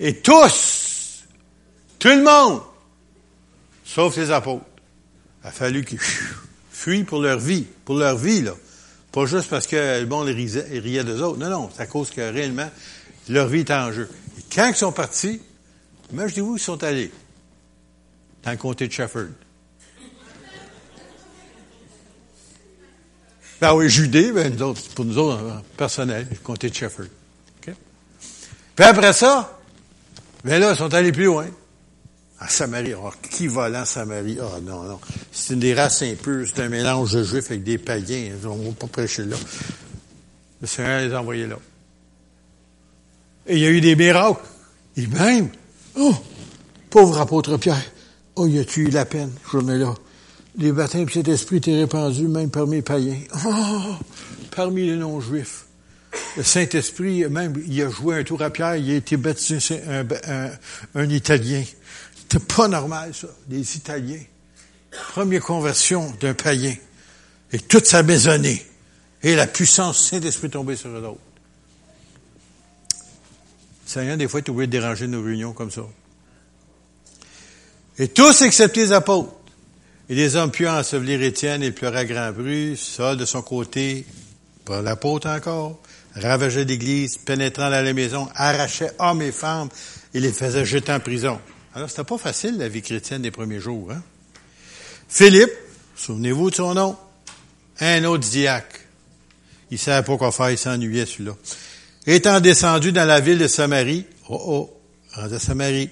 [0.00, 1.24] Et tous,
[2.00, 2.62] tout le monde,
[3.94, 4.64] sauf les apôtres,
[5.44, 6.00] a fallu qu'ils
[6.70, 8.54] fuient pour leur vie, pour leur vie, là.
[9.12, 11.38] Pas juste parce que le monde riait, riait autres.
[11.38, 12.68] Non, non, c'est à cause que réellement,
[13.28, 14.10] leur vie est en jeu.
[14.38, 15.40] Et quand ils sont partis,
[16.12, 17.12] imaginez-vous où ils sont allés.
[18.42, 19.28] Dans le comté de Shefford.
[23.60, 27.06] Ben oui, Judée, ben nous pour nous autres, personnel, le comté de Shefford.
[27.62, 29.60] Puis après ça,
[30.42, 31.46] ben là, ils sont allés plus loin.
[32.40, 32.94] En Samarie.
[32.94, 34.38] Oh, qui va là en Samarie?
[34.40, 35.00] Ah oh, non, non.
[35.32, 38.32] C'est une des races impures, c'est un mélange de juifs avec des païens.
[38.44, 39.36] On ne va pas prêcher là.
[40.60, 41.58] Le Seigneur les a envoyés là.
[43.46, 44.42] Et il y a eu des miracles.
[44.96, 45.48] Et même,
[45.96, 46.14] oh,
[46.90, 47.82] pauvre apôtre Pierre,
[48.36, 49.94] oh, il a-tu eu la peine, journée-là.
[50.56, 53.18] Les baptêmes cet esprit étaient répandus même parmi les païens.
[53.44, 53.96] Oh,
[54.54, 55.66] parmi les non-juifs.
[56.36, 60.06] Le Saint-Esprit, même, il a joué un tour à Pierre, il a été baptisé un,
[60.28, 60.50] un,
[60.94, 61.64] un Italien.
[62.34, 64.20] C'était pas normal, ça, des Italiens.
[65.12, 66.74] Première conversion d'un païen.
[67.52, 68.60] Et toute sa maisonnée.
[69.22, 71.20] Et la puissance Saint-Esprit tombée sur eux autres.
[73.86, 75.82] Seigneur, des fois, tu oublié de déranger nos réunions comme ça.
[77.98, 79.32] Et tous excepté les apôtres.
[80.08, 82.76] Et les hommes purent ensevelir Étienne et pleura à grand bruit.
[82.76, 84.04] Saul, de son côté,
[84.64, 85.80] par l'apôtre encore,
[86.16, 89.68] ravageait l'église, pénétrant dans la maison, arrachait hommes et femmes
[90.12, 91.38] et les faisait jeter en prison.
[91.76, 94.00] Alors, c'était pas facile, la vie chrétienne des premiers jours, hein?
[95.08, 95.50] Philippe,
[95.96, 96.96] souvenez-vous de son nom,
[97.80, 98.78] un autre diacre.
[99.72, 101.32] Il savait pas quoi faire, il s'ennuyait celui-là.
[102.06, 104.80] Étant descendu dans la ville de Samarie, oh oh,
[105.14, 105.90] à Samarie,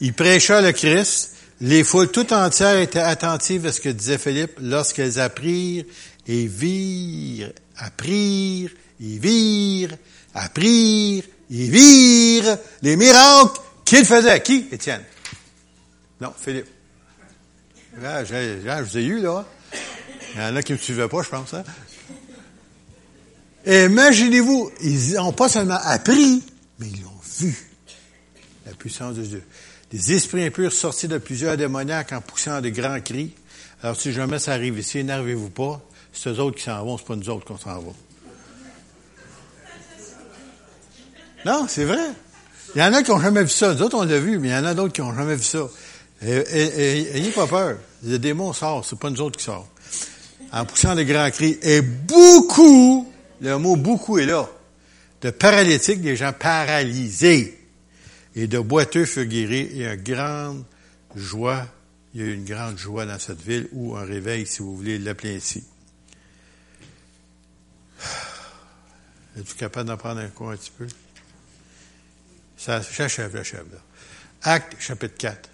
[0.00, 1.34] il prêcha le Christ.
[1.60, 5.84] Les foules tout entières étaient attentives à ce que disait Philippe lorsqu'elles apprirent
[6.28, 9.96] et virent, apprirent et virent,
[10.34, 14.40] apprirent et virent les miracles qu'il faisait?
[14.42, 15.02] Qui, Étienne?
[16.20, 16.66] Non, Philippe.
[18.00, 19.46] Là, je vous ai eu, là.
[20.34, 21.54] Il y en a qui ne me suivaient pas, je pense.
[21.54, 21.64] Hein?
[23.66, 26.42] Imaginez-vous, ils n'ont pas seulement appris,
[26.78, 27.56] mais ils l'ont vu.
[28.66, 29.42] La puissance de Dieu.
[29.90, 33.34] Des esprits impurs sortis de plusieurs démoniaques en poussant de grands cris.
[33.82, 35.80] Alors, si jamais ça arrive ici, énervez-vous pas.
[36.12, 37.92] C'est eux autres qui s'en vont, c'est pas nous autres qu'on s'en va.
[41.46, 42.10] Non, c'est vrai.
[42.74, 43.74] Il y en a qui n'ont jamais vu ça.
[43.74, 45.42] Nous autres, on l'a vu, mais il y en a d'autres qui n'ont jamais vu
[45.42, 45.68] ça.
[46.22, 47.78] Ayez pas peur.
[48.04, 49.70] Le démon sort, c'est pas nous autres qui sortent.
[50.52, 51.58] En poussant de grands cris.
[51.62, 54.48] Et beaucoup, le mot beaucoup est là,
[55.22, 57.58] de paralytiques, des gens paralysés
[58.34, 60.64] et de boiteux furent guéris et une grande
[61.16, 61.66] joie,
[62.14, 64.76] il y a eu une grande joie dans cette ville ou un réveil, si vous
[64.76, 65.64] voulez l'appeler ainsi.
[69.38, 70.86] Êtes-vous capable d'en prendre un coup un petit peu?
[72.58, 73.66] Ça, j'achève, j'achève.
[74.42, 75.48] Acte, chapitre 4.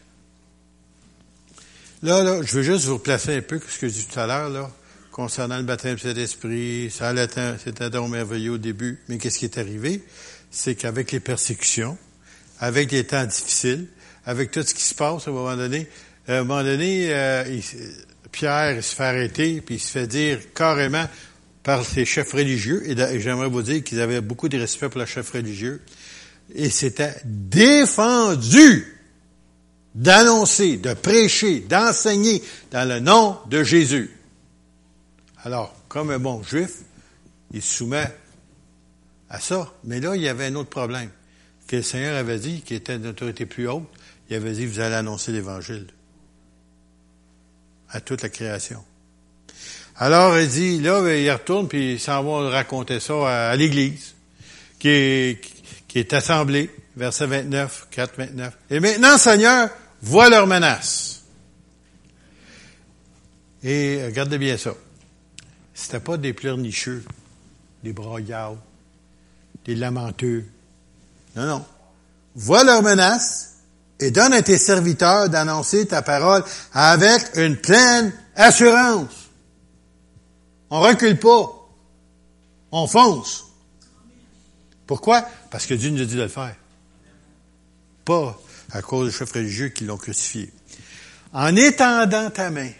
[2.03, 4.27] Là, là, je veux juste vous replacer un peu ce que j'ai dit tout à
[4.27, 4.71] l'heure, là,
[5.13, 6.91] concernant le baptême de cet esprit.
[6.91, 7.29] Ça allait
[7.63, 9.01] c'était donc merveilleux au début.
[9.09, 10.03] Mais qu'est-ce qui est arrivé?
[10.51, 11.99] C'est qu'avec les persécutions,
[12.59, 13.87] avec des temps difficiles,
[14.25, 15.87] avec tout ce qui se passe à un moment donné.
[16.27, 17.61] À un moment donné, euh,
[18.33, 21.07] Pierre se fait arrêter, puis il se fait dire carrément
[21.63, 25.07] par ses chefs religieux, et, j'aimerais vous dire qu'ils avaient beaucoup de respect pour les
[25.07, 25.83] chefs religieux,
[26.53, 28.91] et c'était défendu
[29.95, 34.11] d'annoncer, de prêcher, d'enseigner dans le nom de Jésus.
[35.45, 36.79] Alors, comme un bon juif,
[37.53, 38.13] il se soumet
[39.29, 39.73] à ça.
[39.85, 41.11] Mais là, il y avait un autre problème
[41.67, 43.89] que le Seigneur avait dit, qui était d'une autorité plus haute,
[44.29, 45.87] il avait dit, vous allez annoncer l'Évangile
[47.91, 48.83] à toute la création.
[49.97, 54.15] Alors, il dit, là, ben, il retourne, puis il s'en va raconter ça à, l'Église,
[54.79, 55.41] qui est,
[55.95, 58.59] qui est assemblée, verset 29, 4, 29.
[58.69, 59.71] Et maintenant, Seigneur,
[60.03, 61.23] vois leurs menaces.
[63.63, 64.73] Et regardez bien ça.
[65.73, 67.05] C'était pas des pleurnicheux,
[67.85, 68.57] des broyards,
[69.65, 70.45] des lamenteux,
[71.37, 71.65] non, non.
[72.35, 73.59] Vois leurs menaces
[74.01, 79.31] et donne à tes serviteurs d'annoncer ta parole avec une pleine assurance.
[80.71, 81.53] On recule pas.
[82.73, 83.45] On fonce.
[84.89, 85.25] Pourquoi?
[85.55, 86.57] Parce que Dieu nous a dit de le faire.
[88.05, 88.37] Pas
[88.73, 90.51] à cause des chefs religieux qui l'ont crucifié.
[91.33, 92.73] En étendant ta main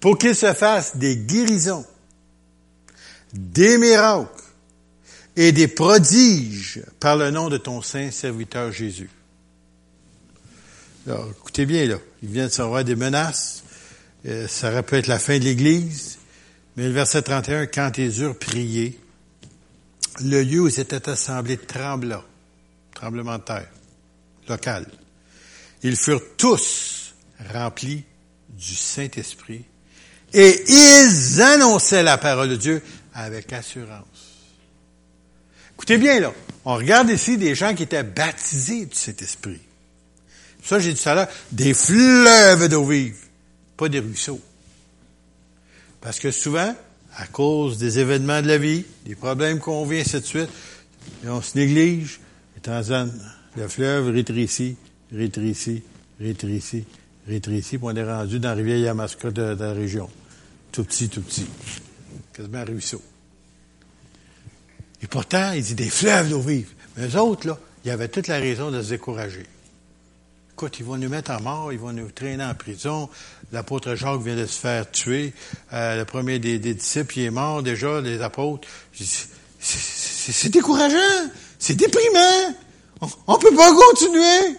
[0.00, 1.86] pour qu'il se fasse des guérisons,
[3.32, 4.28] des miracles,
[5.34, 9.08] et des prodiges par le nom de ton saint serviteur Jésus.
[11.06, 11.96] Alors, écoutez bien, là.
[12.22, 13.64] Il vient de recevoir des menaces.
[14.26, 16.18] Euh, ça aurait être la fin de l'Église.
[16.76, 19.00] Mais le verset 31, quand ils eurent prié,
[20.20, 22.22] le lieu où ils étaient assemblés trembla.
[22.94, 23.70] Tremblement de terre.
[24.48, 24.86] Local.
[25.82, 27.14] Ils furent tous
[27.52, 28.04] remplis
[28.48, 29.64] du Saint-Esprit
[30.32, 34.04] et ils annonçaient la parole de Dieu avec assurance.
[35.74, 36.32] Écoutez bien, là.
[36.64, 39.60] On regarde ici des gens qui étaient baptisés du Saint-Esprit.
[40.62, 43.18] Ça, j'ai dit tout à l'heure, des fleuves d'eau vive,
[43.76, 44.40] pas des ruisseaux.
[46.00, 46.74] Parce que souvent,
[47.16, 50.48] à cause des événements de la vie, des problèmes qu'on vit, ainsi de suite,
[51.26, 52.20] on se néglige,
[52.56, 52.80] et temps
[53.56, 54.76] le fleuve rétrécit,
[55.12, 55.82] rétrécit,
[56.20, 56.84] rétrécit,
[57.28, 60.10] rétrécit, puis on est rendu dans la rivière Yamaska de, la région.
[60.72, 61.46] Tout petit, tout petit.
[62.32, 63.02] Quasiment un ruisseau.
[65.02, 66.70] Et pourtant, il dit des fleuves d'eau vive.
[66.96, 69.44] Mais eux autres, là, il y avait toute la raison de se décourager.
[70.54, 73.10] Écoute, ils vont nous mettre à mort, ils vont nous traîner en prison.
[73.50, 75.34] L'apôtre Jacques vient de se faire tuer.
[75.72, 78.68] Euh, le premier des, disciples, il est mort déjà, les apôtres.
[79.58, 81.28] C'est décourageant,
[81.58, 82.54] c'est déprimant.
[83.26, 84.56] On ne peut pas continuer.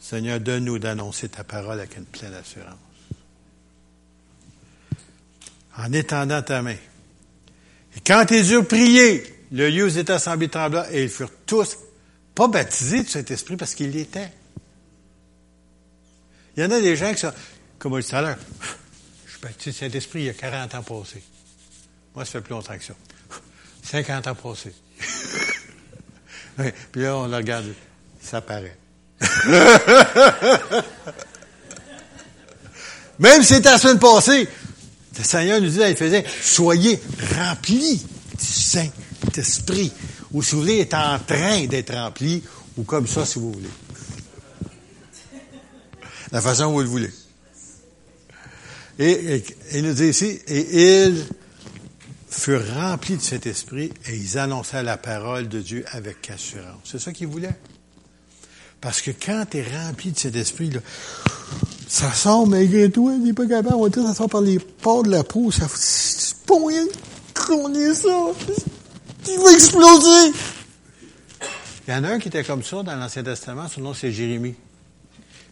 [0.00, 2.78] Seigneur, donne-nous d'annoncer ta parole avec une pleine assurance.
[5.76, 6.76] En étendant ta main,
[7.94, 10.48] et quand ils eurent prié, le lieu où ils étaient assemblés
[10.92, 11.76] et ils furent tous
[12.34, 14.30] pas baptisé du Saint-Esprit parce qu'il l'était.
[16.56, 17.32] Il y en a des gens qui sont,
[17.78, 18.38] comme on dit tout à l'heure,
[19.26, 21.22] je suis baptisé du Saint-Esprit il y a 40 ans passés.
[22.14, 22.94] Moi, ça fait plus longtemps que ça.
[23.82, 24.74] 50 ans passés.
[26.92, 27.72] puis là, on le regarde,
[28.20, 28.76] ça paraît.
[33.18, 34.48] Même si c'était la semaine passée,
[35.16, 37.00] le Seigneur nous disait, il faisait, soyez
[37.36, 38.04] remplis
[38.38, 39.01] du Saint-Esprit.
[40.32, 42.42] Ou si vous voulez, est en train d'être rempli,
[42.76, 43.68] ou comme ça, si vous voulez.
[46.30, 47.10] La façon où vous le voulez.
[48.98, 49.42] Et,
[49.74, 51.26] il nous dit ici, et ils
[52.28, 56.80] furent remplis de cet esprit et ils annonçaient la parole de Dieu avec assurance.
[56.84, 57.56] C'est ça qu'ils voulaient.
[58.80, 60.70] Parce que quand tu es rempli de cet esprit,
[61.88, 65.10] ça sort malgré toi, il n'est pas capable, on ça sort par les pores de
[65.10, 66.54] la peau, ça c'est pas
[67.34, 68.32] qu'on est ça.
[69.28, 70.32] Il va exploser.
[71.86, 74.12] Il y en a un qui était comme ça dans l'Ancien Testament, son nom c'est
[74.12, 74.54] Jérémie.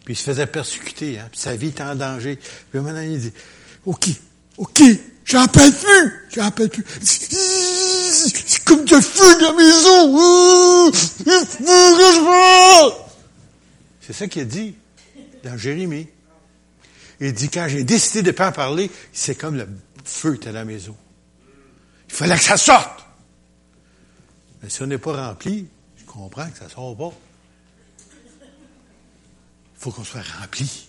[0.05, 2.39] Puis il se faisait persécuter, hein, puis sa vie était en danger.
[2.71, 3.33] Puis maintenant il dit,
[3.85, 4.07] OK,
[4.57, 4.81] OK,
[5.25, 6.85] j'en peux plus, j'en peux plus.
[7.01, 10.91] C'est comme de feu dans la maison.
[14.01, 14.75] C'est ça qu'il a dit
[15.43, 16.07] dans Jérémie.
[17.19, 19.67] Il dit, quand j'ai décidé de ne pas en parler, c'est comme le
[20.03, 20.95] feu était à la maison.
[22.09, 23.05] Il fallait que ça sorte.
[24.61, 27.11] Mais si on n'est pas rempli, je comprends que ça ne sort pas.
[29.75, 30.87] Il faut qu'on soit rempli.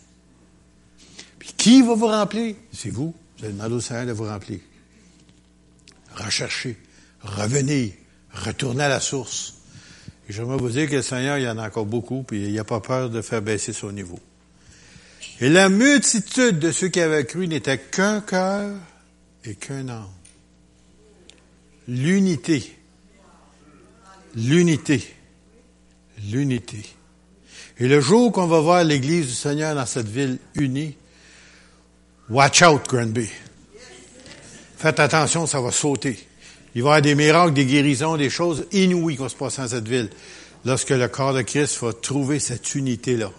[1.38, 2.54] Puis qui va vous remplir?
[2.72, 3.14] C'est vous.
[3.38, 4.60] Vous allez demander au Seigneur de vous remplir.
[6.14, 6.78] Recherchez,
[7.22, 7.98] revenez,
[8.32, 9.54] retournez à la source.
[10.28, 12.54] Et j'aimerais vous dire que le Seigneur, il y en a encore beaucoup, puis il
[12.54, 14.20] n'a pas peur de faire baisser son niveau.
[15.40, 18.76] Et la multitude de ceux qui avaient cru n'était qu'un cœur
[19.44, 20.06] et qu'un âme.
[21.88, 22.78] L'unité.
[24.34, 25.02] L'unité.
[26.30, 26.84] L'unité.
[27.78, 30.96] Et le jour qu'on va voir l'Église du Seigneur dans cette ville unie,
[32.28, 33.28] watch out, Granby.
[34.76, 36.18] Faites attention, ça va sauter.
[36.74, 39.62] Il va y avoir des miracles, des guérisons, des choses inouïes qui vont se passer
[39.62, 40.10] dans cette ville
[40.64, 43.30] lorsque le corps de Christ va trouver cette unité-là.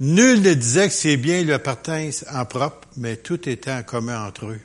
[0.00, 4.26] Nul ne disait que ces biens lui appartinssent en propre, mais tout était en commun
[4.26, 4.60] entre eux.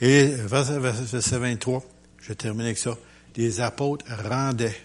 [0.00, 0.78] Et verset
[1.38, 1.84] 23,
[2.20, 2.96] je termine avec ça,
[3.36, 4.76] les apôtres rendaient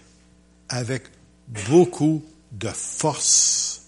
[0.68, 1.04] avec
[1.48, 3.82] beaucoup de force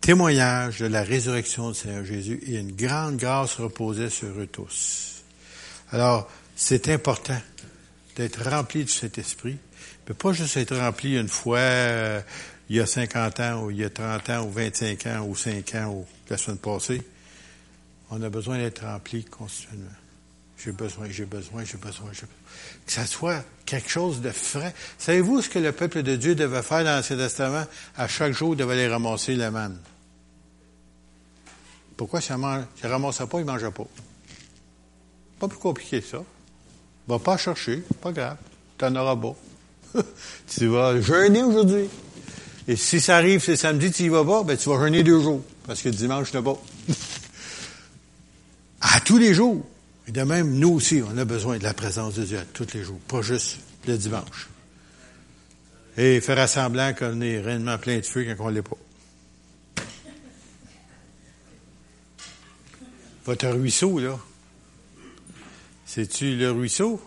[0.00, 5.22] témoignage de la résurrection du Seigneur Jésus et une grande grâce reposait sur eux tous.
[5.90, 7.40] Alors, c'est important
[8.16, 9.56] d'être rempli de cet esprit.
[10.04, 12.20] Peut pas juste être rempli une fois euh,
[12.68, 15.34] il y a 50 ans ou il y a 30 ans ou 25 ans ou
[15.34, 17.02] 5 ans ou la semaine passée.
[18.10, 20.03] On a besoin d'être rempli continuellement.
[20.62, 22.28] J'ai besoin, j'ai besoin, j'ai besoin, j'ai besoin.
[22.86, 24.74] Que ça soit quelque chose de frais.
[24.98, 27.64] Savez-vous ce que le peuple de Dieu devait faire dans l'Ancien Testament?
[27.96, 29.78] À chaque jour, il devait aller ramasser la manne.
[31.96, 33.86] Pourquoi ça ne ramassait pas, il ne mangeait pas?
[35.38, 36.22] Pas plus compliqué ça.
[37.06, 38.36] Va pas chercher, pas grave.
[38.78, 40.02] Tu n'en auras pas.
[40.48, 41.88] tu vas jeûner aujourd'hui.
[42.66, 45.20] Et si ça arrive, c'est samedi, tu y vas pas, ben tu vas jeûner deux
[45.20, 45.42] jours.
[45.66, 46.56] Parce que dimanche, tu n'as pas.
[48.80, 49.64] à tous les jours.
[50.06, 52.84] Et de même, nous aussi, on a besoin de la présence de Dieu tous les
[52.84, 54.48] jours, pas juste le dimanche.
[55.96, 58.76] Et faire semblant qu'on est réellement plein de feu quand on ne l'est pas.
[63.24, 64.18] Votre ruisseau, là,
[65.86, 67.00] c'est-tu le ruisseau?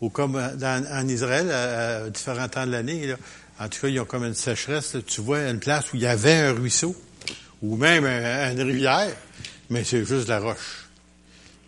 [0.00, 3.14] Ou comme en Israël, à, différents temps de l'année,
[3.60, 4.96] en tout cas, ils ont comme une sécheresse.
[5.06, 6.96] tu vois une place où il y avait un ruisseau,
[7.60, 9.14] ou même une rivière,
[9.70, 10.81] mais c'est juste de la roche.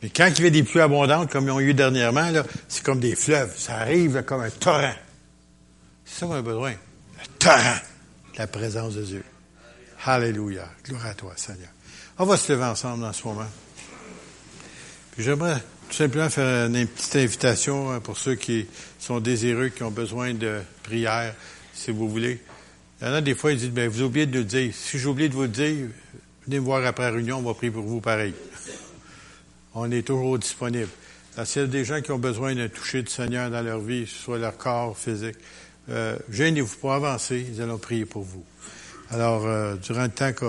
[0.04, 2.30] Mais quand il y avait des pluies abondantes, comme ils ont eu dernièrement,
[2.68, 3.54] c'est comme des fleuves.
[3.56, 4.92] Ça arrive comme un torrent.
[6.04, 6.72] C'est ça qu'on a besoin.
[6.72, 7.78] Un torrent
[8.34, 9.24] de la présence de Dieu.
[10.04, 10.68] Alléluia.
[10.84, 11.70] Gloire à toi, Seigneur.
[12.18, 13.46] On va se lever ensemble en ce moment.
[15.12, 18.66] Puis j'aimerais tout simplement faire une petite invitation hein, pour ceux qui
[18.98, 21.34] sont désireux, qui ont besoin de prière,
[21.72, 22.42] si vous voulez.
[23.00, 24.70] Il y en a des fois, ils disent, ben, vous oubliez de le dire.
[24.74, 25.86] Si j'oublie de vous le dire,
[26.46, 28.34] venez me voir après la réunion, on va prier pour vous pareil.
[29.74, 30.90] On est toujours disponible.
[31.44, 34.06] S'il y a des gens qui ont besoin d'un toucher du Seigneur dans leur vie,
[34.06, 35.36] soit leur corps physique,
[35.88, 38.44] euh, gênez-vous pas avancer, ils allons prier pour vous.
[39.10, 40.46] Alors, euh, durant le temps que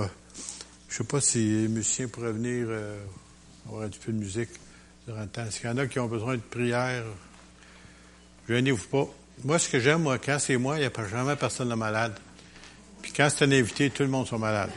[0.88, 2.97] je sais pas si les musiciens pourraient venir euh,
[3.67, 4.49] avoir un petit peu de musique
[5.07, 5.49] durant le temps.
[5.49, 7.03] S'il y en a qui ont besoin de prière,
[8.47, 9.07] gênez-vous pas.
[9.43, 11.76] Moi, ce que j'aime, moi, quand c'est moi, il n'y a pas jamais personne de
[11.76, 12.13] malade.
[13.01, 14.69] Puis quand c'est un invité, tout le monde sont malade.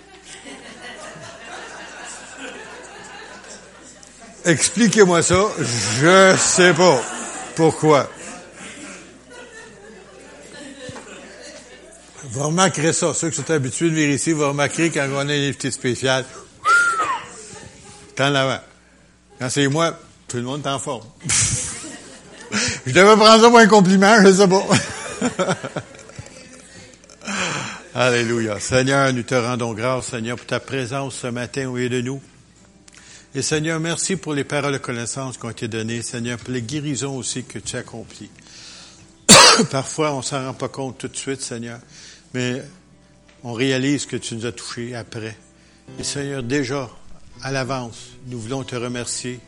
[4.49, 7.03] Expliquez-moi ça, je sais pas
[7.55, 8.09] pourquoi?
[12.31, 15.23] Vous remarquerez ça, ceux qui sont habitués de venir ici, vous remarquerez quand on a
[15.25, 16.25] une invité spéciale,
[18.19, 18.61] en avant.
[19.39, 21.05] Quand c'est moi, tout le monde est en forme.
[22.87, 24.65] je devais prendre ça pour un compliment, je sais pas.
[27.95, 28.59] Alléluia.
[28.61, 32.23] Seigneur, nous te rendons grâce, Seigneur, pour ta présence ce matin au milieu de nous.
[33.39, 36.61] Et Seigneur, merci pour les paroles de connaissance qui ont été données, Seigneur, pour les
[36.61, 38.31] guérisons aussi que tu as accomplies.
[39.71, 41.79] Parfois, on s'en rend pas compte tout de suite, Seigneur,
[42.35, 42.65] mais
[43.45, 45.37] on réalise que tu nous as touchés après.
[46.01, 46.91] Et Seigneur, déjà,
[47.41, 49.39] à l'avance, nous voulons te remercier.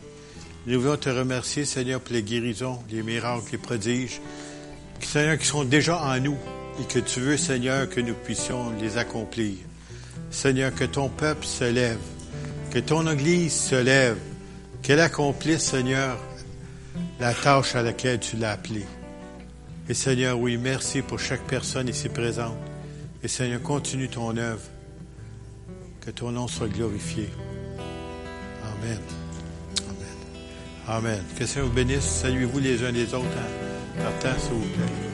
[0.68, 4.20] Nous voulons te remercier, Seigneur, pour les guérisons, les miracles, les prodiges,
[5.00, 6.38] Seigneur, qui sont déjà en nous
[6.80, 9.56] et que tu veux, Seigneur, que nous puissions les accomplir.
[10.30, 11.98] Seigneur, que ton peuple se lève,
[12.70, 14.16] que ton Église se lève,
[14.82, 16.18] qu'elle accomplisse, Seigneur,
[17.18, 18.86] la tâche à laquelle tu l'as appelée.
[19.88, 22.56] Et Seigneur, oui, merci pour chaque personne ici présente.
[23.22, 24.62] Et Seigneur, continue ton œuvre.
[26.00, 27.28] Que ton nom soit glorifié.
[28.62, 28.98] Amen.
[29.88, 31.06] Amen.
[31.08, 31.24] Amen.
[31.36, 32.04] Que Seigneur vous bénisse.
[32.04, 33.26] Saluez-vous les uns les autres
[33.98, 35.09] en partant, s'il vous plaît.